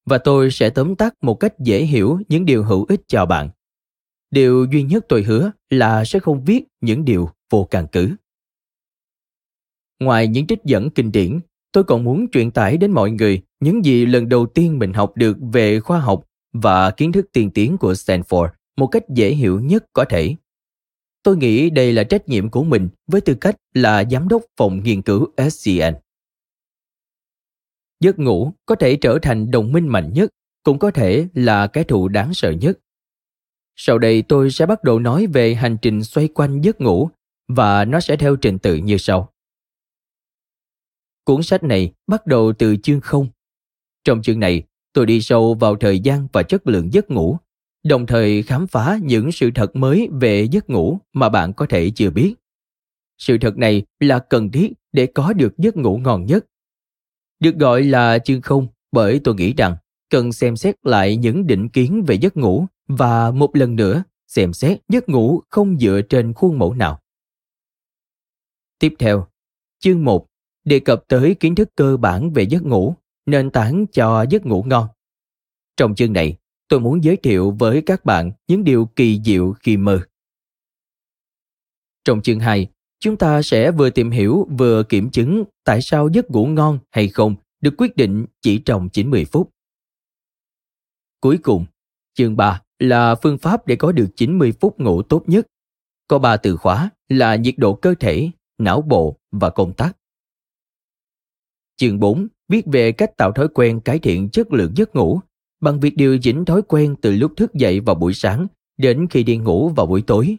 Và 0.05 0.17
tôi 0.17 0.51
sẽ 0.51 0.69
tóm 0.69 0.95
tắt 0.95 1.13
một 1.21 1.35
cách 1.35 1.59
dễ 1.59 1.83
hiểu 1.83 2.19
những 2.29 2.45
điều 2.45 2.63
hữu 2.63 2.85
ích 2.89 3.01
cho 3.07 3.25
bạn. 3.25 3.49
Điều 4.31 4.65
duy 4.71 4.83
nhất 4.83 5.05
tôi 5.09 5.23
hứa 5.23 5.51
là 5.69 6.05
sẽ 6.05 6.19
không 6.19 6.43
viết 6.45 6.63
những 6.81 7.05
điều 7.05 7.29
vô 7.49 7.67
căn 7.71 7.87
cứ. 7.91 8.15
Ngoài 9.99 10.27
những 10.27 10.47
trích 10.47 10.59
dẫn 10.63 10.89
kinh 10.89 11.11
điển, 11.11 11.39
tôi 11.71 11.83
còn 11.83 12.03
muốn 12.03 12.27
truyền 12.31 12.51
tải 12.51 12.77
đến 12.77 12.91
mọi 12.91 13.11
người 13.11 13.41
những 13.59 13.85
gì 13.85 14.05
lần 14.05 14.29
đầu 14.29 14.45
tiên 14.45 14.79
mình 14.79 14.93
học 14.93 15.11
được 15.15 15.37
về 15.53 15.79
khoa 15.79 15.99
học 15.99 16.23
và 16.53 16.91
kiến 16.91 17.11
thức 17.11 17.25
tiên 17.33 17.51
tiến 17.51 17.77
của 17.77 17.93
Stanford 17.93 18.47
một 18.77 18.87
cách 18.87 19.03
dễ 19.09 19.29
hiểu 19.29 19.59
nhất 19.59 19.85
có 19.93 20.05
thể. 20.05 20.35
Tôi 21.23 21.37
nghĩ 21.37 21.69
đây 21.69 21.93
là 21.93 22.03
trách 22.03 22.29
nhiệm 22.29 22.49
của 22.49 22.63
mình 22.63 22.89
với 23.07 23.21
tư 23.21 23.35
cách 23.41 23.55
là 23.73 24.03
giám 24.11 24.27
đốc 24.27 24.43
phòng 24.57 24.83
nghiên 24.83 25.01
cứu 25.01 25.27
SCN. 25.49 25.93
Giấc 28.03 28.19
ngủ 28.19 28.53
có 28.65 28.75
thể 28.75 28.95
trở 28.95 29.19
thành 29.21 29.51
đồng 29.51 29.71
minh 29.71 29.87
mạnh 29.87 30.13
nhất, 30.13 30.29
cũng 30.63 30.79
có 30.79 30.91
thể 30.91 31.27
là 31.33 31.67
cái 31.67 31.83
thù 31.83 32.07
đáng 32.07 32.33
sợ 32.33 32.51
nhất. 32.51 32.79
Sau 33.75 33.99
đây 33.99 34.21
tôi 34.21 34.51
sẽ 34.51 34.65
bắt 34.65 34.83
đầu 34.83 34.99
nói 34.99 35.27
về 35.27 35.55
hành 35.55 35.77
trình 35.81 36.03
xoay 36.03 36.27
quanh 36.27 36.61
giấc 36.61 36.81
ngủ 36.81 37.09
và 37.47 37.85
nó 37.85 37.99
sẽ 37.99 38.15
theo 38.15 38.35
trình 38.35 38.59
tự 38.59 38.75
như 38.75 38.97
sau. 38.97 39.33
Cuốn 41.23 41.43
sách 41.43 41.63
này 41.63 41.93
bắt 42.07 42.27
đầu 42.27 42.53
từ 42.59 42.75
chương 42.83 43.01
không. 43.01 43.27
Trong 44.03 44.21
chương 44.21 44.39
này, 44.39 44.63
tôi 44.93 45.05
đi 45.05 45.21
sâu 45.21 45.53
vào 45.53 45.75
thời 45.75 45.99
gian 45.99 46.27
và 46.33 46.43
chất 46.43 46.67
lượng 46.67 46.93
giấc 46.93 47.11
ngủ, 47.11 47.37
đồng 47.83 48.05
thời 48.05 48.43
khám 48.43 48.67
phá 48.67 48.99
những 49.03 49.31
sự 49.31 49.49
thật 49.55 49.75
mới 49.75 50.09
về 50.11 50.47
giấc 50.51 50.69
ngủ 50.69 50.99
mà 51.13 51.29
bạn 51.29 51.53
có 51.53 51.65
thể 51.65 51.91
chưa 51.95 52.09
biết. 52.09 52.35
Sự 53.17 53.37
thật 53.41 53.57
này 53.57 53.83
là 53.99 54.19
cần 54.19 54.51
thiết 54.51 54.73
để 54.91 55.05
có 55.05 55.33
được 55.33 55.57
giấc 55.57 55.77
ngủ 55.77 55.97
ngon 55.97 56.25
nhất. 56.25 56.45
Được 57.43 57.55
gọi 57.55 57.83
là 57.83 58.19
chương 58.19 58.41
không 58.41 58.67
bởi 58.91 59.21
tôi 59.23 59.35
nghĩ 59.35 59.53
rằng 59.53 59.75
cần 60.09 60.31
xem 60.31 60.55
xét 60.55 60.75
lại 60.83 61.15
những 61.15 61.47
định 61.47 61.69
kiến 61.69 62.03
về 62.07 62.15
giấc 62.15 62.37
ngủ 62.37 62.65
và 62.87 63.31
một 63.31 63.55
lần 63.55 63.75
nữa 63.75 64.03
xem 64.27 64.53
xét 64.53 64.79
giấc 64.89 65.09
ngủ 65.09 65.41
không 65.49 65.79
dựa 65.79 66.01
trên 66.09 66.33
khuôn 66.33 66.59
mẫu 66.59 66.73
nào. 66.73 66.99
Tiếp 68.79 68.93
theo, 68.99 69.27
chương 69.79 70.03
1 70.03 70.27
đề 70.63 70.79
cập 70.79 71.03
tới 71.07 71.35
kiến 71.39 71.55
thức 71.55 71.69
cơ 71.75 71.97
bản 71.97 72.33
về 72.33 72.43
giấc 72.43 72.63
ngủ, 72.63 72.95
nền 73.25 73.49
tảng 73.49 73.85
cho 73.91 74.25
giấc 74.29 74.45
ngủ 74.45 74.63
ngon. 74.67 74.87
Trong 75.77 75.95
chương 75.95 76.13
này, 76.13 76.37
tôi 76.67 76.79
muốn 76.79 77.03
giới 77.03 77.15
thiệu 77.15 77.51
với 77.59 77.83
các 77.85 78.05
bạn 78.05 78.31
những 78.47 78.63
điều 78.63 78.85
kỳ 78.85 79.21
diệu 79.25 79.53
khi 79.53 79.77
mơ. 79.77 79.99
Trong 82.05 82.21
chương 82.21 82.39
2, 82.39 82.67
chúng 83.03 83.17
ta 83.17 83.41
sẽ 83.41 83.71
vừa 83.71 83.89
tìm 83.89 84.11
hiểu 84.11 84.47
vừa 84.57 84.83
kiểm 84.83 85.09
chứng 85.09 85.43
tại 85.63 85.81
sao 85.81 86.09
giấc 86.13 86.31
ngủ 86.31 86.45
ngon 86.45 86.79
hay 86.91 87.09
không 87.09 87.35
được 87.61 87.73
quyết 87.77 87.95
định 87.95 88.25
chỉ 88.41 88.59
trong 88.59 88.89
90 88.89 89.25
phút. 89.25 89.49
Cuối 91.19 91.37
cùng, 91.37 91.65
chương 92.13 92.37
3 92.37 92.61
là 92.79 93.15
phương 93.15 93.37
pháp 93.37 93.67
để 93.67 93.75
có 93.75 93.91
được 93.91 94.07
90 94.15 94.53
phút 94.59 94.79
ngủ 94.79 95.01
tốt 95.01 95.23
nhất. 95.27 95.47
Có 96.07 96.19
ba 96.19 96.37
từ 96.37 96.57
khóa 96.57 96.89
là 97.09 97.35
nhiệt 97.35 97.53
độ 97.57 97.73
cơ 97.73 97.93
thể, 97.99 98.29
não 98.57 98.81
bộ 98.81 99.17
và 99.31 99.49
công 99.49 99.73
tắc. 99.73 99.97
Chương 101.75 101.99
4 101.99 102.27
viết 102.49 102.65
về 102.65 102.91
cách 102.91 103.17
tạo 103.17 103.31
thói 103.31 103.47
quen 103.47 103.79
cải 103.79 103.99
thiện 103.99 104.29
chất 104.29 104.53
lượng 104.53 104.71
giấc 104.75 104.95
ngủ 104.95 105.19
bằng 105.61 105.79
việc 105.79 105.95
điều 105.95 106.19
chỉnh 106.21 106.45
thói 106.45 106.61
quen 106.61 106.95
từ 107.01 107.11
lúc 107.11 107.33
thức 107.37 107.53
dậy 107.53 107.79
vào 107.79 107.95
buổi 107.95 108.13
sáng 108.13 108.47
đến 108.77 109.07
khi 109.09 109.23
đi 109.23 109.37
ngủ 109.37 109.69
vào 109.69 109.85
buổi 109.85 110.03
tối. 110.07 110.37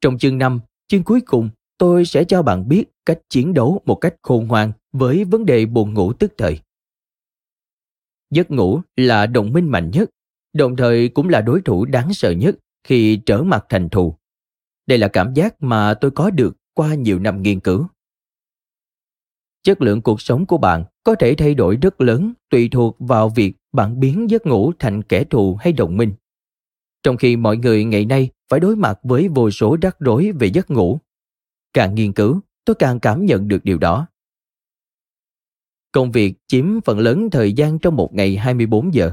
Trong 0.00 0.18
chương 0.18 0.38
5, 0.38 0.60
chương 0.88 1.04
cuối 1.04 1.20
cùng, 1.20 1.50
tôi 1.78 2.04
sẽ 2.04 2.24
cho 2.24 2.42
bạn 2.42 2.68
biết 2.68 2.84
cách 3.06 3.18
chiến 3.28 3.54
đấu 3.54 3.80
một 3.84 3.94
cách 3.94 4.14
khôn 4.22 4.46
ngoan 4.46 4.72
với 4.92 5.24
vấn 5.24 5.46
đề 5.46 5.66
buồn 5.66 5.94
ngủ 5.94 6.12
tức 6.12 6.32
thời. 6.38 6.60
Giấc 8.30 8.50
ngủ 8.50 8.80
là 8.96 9.26
đồng 9.26 9.52
minh 9.52 9.68
mạnh 9.68 9.90
nhất, 9.90 10.10
đồng 10.52 10.76
thời 10.76 11.08
cũng 11.08 11.28
là 11.28 11.40
đối 11.40 11.60
thủ 11.60 11.84
đáng 11.84 12.14
sợ 12.14 12.30
nhất 12.30 12.56
khi 12.84 13.16
trở 13.26 13.42
mặt 13.42 13.66
thành 13.68 13.88
thù. 13.88 14.14
Đây 14.86 14.98
là 14.98 15.08
cảm 15.08 15.34
giác 15.34 15.62
mà 15.62 15.94
tôi 15.94 16.10
có 16.10 16.30
được 16.30 16.56
qua 16.74 16.94
nhiều 16.94 17.18
năm 17.18 17.42
nghiên 17.42 17.60
cứu 17.60 17.86
chất 19.64 19.82
lượng 19.82 20.02
cuộc 20.02 20.20
sống 20.20 20.46
của 20.46 20.58
bạn 20.58 20.84
có 21.04 21.14
thể 21.14 21.34
thay 21.34 21.54
đổi 21.54 21.76
rất 21.76 22.00
lớn 22.00 22.32
tùy 22.50 22.68
thuộc 22.72 22.96
vào 22.98 23.28
việc 23.28 23.54
bạn 23.72 24.00
biến 24.00 24.30
giấc 24.30 24.46
ngủ 24.46 24.72
thành 24.78 25.02
kẻ 25.02 25.24
thù 25.24 25.56
hay 25.60 25.72
đồng 25.72 25.96
minh. 25.96 26.12
Trong 27.04 27.16
khi 27.16 27.36
mọi 27.36 27.56
người 27.56 27.84
ngày 27.84 28.04
nay 28.04 28.30
phải 28.48 28.60
đối 28.60 28.76
mặt 28.76 28.98
với 29.02 29.28
vô 29.28 29.50
số 29.50 29.76
rắc 29.82 29.96
rối 30.00 30.32
về 30.32 30.46
giấc 30.46 30.70
ngủ. 30.70 30.98
Càng 31.72 31.94
nghiên 31.94 32.12
cứu, 32.12 32.40
tôi 32.64 32.76
càng 32.78 33.00
cảm 33.00 33.26
nhận 33.26 33.48
được 33.48 33.64
điều 33.64 33.78
đó. 33.78 34.06
Công 35.92 36.12
việc 36.12 36.34
chiếm 36.46 36.80
phần 36.80 36.98
lớn 36.98 37.28
thời 37.32 37.52
gian 37.52 37.78
trong 37.78 37.96
một 37.96 38.14
ngày 38.14 38.36
24 38.36 38.94
giờ. 38.94 39.12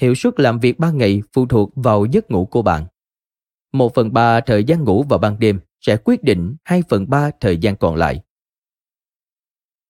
Hiệu 0.00 0.14
suất 0.14 0.40
làm 0.40 0.60
việc 0.60 0.78
ban 0.78 0.98
ngày 0.98 1.22
phụ 1.32 1.46
thuộc 1.46 1.72
vào 1.74 2.04
giấc 2.04 2.30
ngủ 2.30 2.46
của 2.46 2.62
bạn. 2.62 2.86
Một 3.72 3.94
phần 3.94 4.12
ba 4.12 4.40
thời 4.40 4.64
gian 4.64 4.84
ngủ 4.84 5.02
vào 5.02 5.18
ban 5.18 5.38
đêm 5.38 5.60
sẽ 5.80 5.96
quyết 6.04 6.22
định 6.22 6.56
2 6.64 6.82
phần 6.88 7.10
ba 7.10 7.30
thời 7.40 7.58
gian 7.58 7.76
còn 7.76 7.96
lại. 7.96 8.20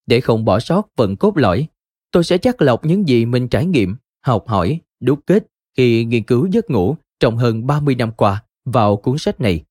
Để 0.06 0.20
không 0.20 0.44
bỏ 0.44 0.60
sót 0.60 0.88
phần 0.96 1.16
cốt 1.16 1.36
lõi, 1.36 1.66
tôi 2.10 2.24
sẽ 2.24 2.38
chắc 2.38 2.62
lọc 2.62 2.84
những 2.84 3.08
gì 3.08 3.26
mình 3.26 3.48
trải 3.48 3.66
nghiệm, 3.66 3.96
học 4.20 4.44
hỏi, 4.48 4.80
đúc 5.00 5.20
kết 5.26 5.46
khi 5.76 6.04
nghiên 6.04 6.22
cứu 6.22 6.46
giấc 6.46 6.70
ngủ 6.70 6.96
trong 7.20 7.36
hơn 7.36 7.66
30 7.66 7.94
năm 7.94 8.12
qua 8.12 8.44
vào 8.64 8.96
cuốn 8.96 9.18
sách 9.18 9.40
này. 9.40 9.64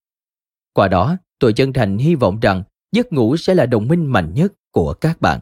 Qua 0.73 0.87
đó, 0.87 1.17
tôi 1.39 1.53
chân 1.53 1.73
thành 1.73 1.97
hy 1.97 2.15
vọng 2.15 2.39
rằng 2.39 2.63
giấc 2.91 3.13
ngủ 3.13 3.37
sẽ 3.37 3.55
là 3.55 3.65
đồng 3.65 3.87
minh 3.87 4.05
mạnh 4.05 4.33
nhất 4.33 4.53
của 4.71 4.93
các 4.93 5.21
bạn. 5.21 5.39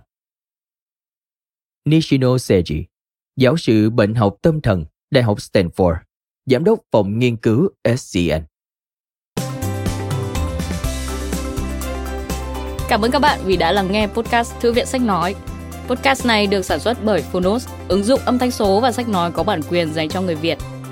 Nishino 1.85 2.35
Seiji, 2.35 2.83
giáo 3.35 3.57
sư 3.57 3.89
bệnh 3.89 4.15
học 4.15 4.35
tâm 4.41 4.61
thần, 4.61 4.85
Đại 5.11 5.23
học 5.23 5.37
Stanford, 5.37 5.95
giám 6.45 6.63
đốc 6.63 6.79
phòng 6.91 7.19
nghiên 7.19 7.37
cứu 7.37 7.69
SCN. 7.97 8.43
Cảm 12.89 13.01
ơn 13.01 13.11
các 13.11 13.19
bạn 13.19 13.39
vì 13.45 13.57
đã 13.57 13.71
lắng 13.71 13.91
nghe 13.91 14.07
podcast 14.07 14.53
Thư 14.59 14.73
viện 14.73 14.85
Sách 14.85 15.01
Nói. 15.01 15.35
Podcast 15.87 16.25
này 16.25 16.47
được 16.47 16.61
sản 16.61 16.79
xuất 16.79 16.97
bởi 17.03 17.21
Phonos, 17.21 17.67
ứng 17.87 18.03
dụng 18.03 18.19
âm 18.25 18.39
thanh 18.39 18.51
số 18.51 18.79
và 18.79 18.91
sách 18.91 19.07
nói 19.07 19.31
có 19.31 19.43
bản 19.43 19.61
quyền 19.69 19.93
dành 19.93 20.09
cho 20.09 20.21
người 20.21 20.35
Việt. 20.35 20.57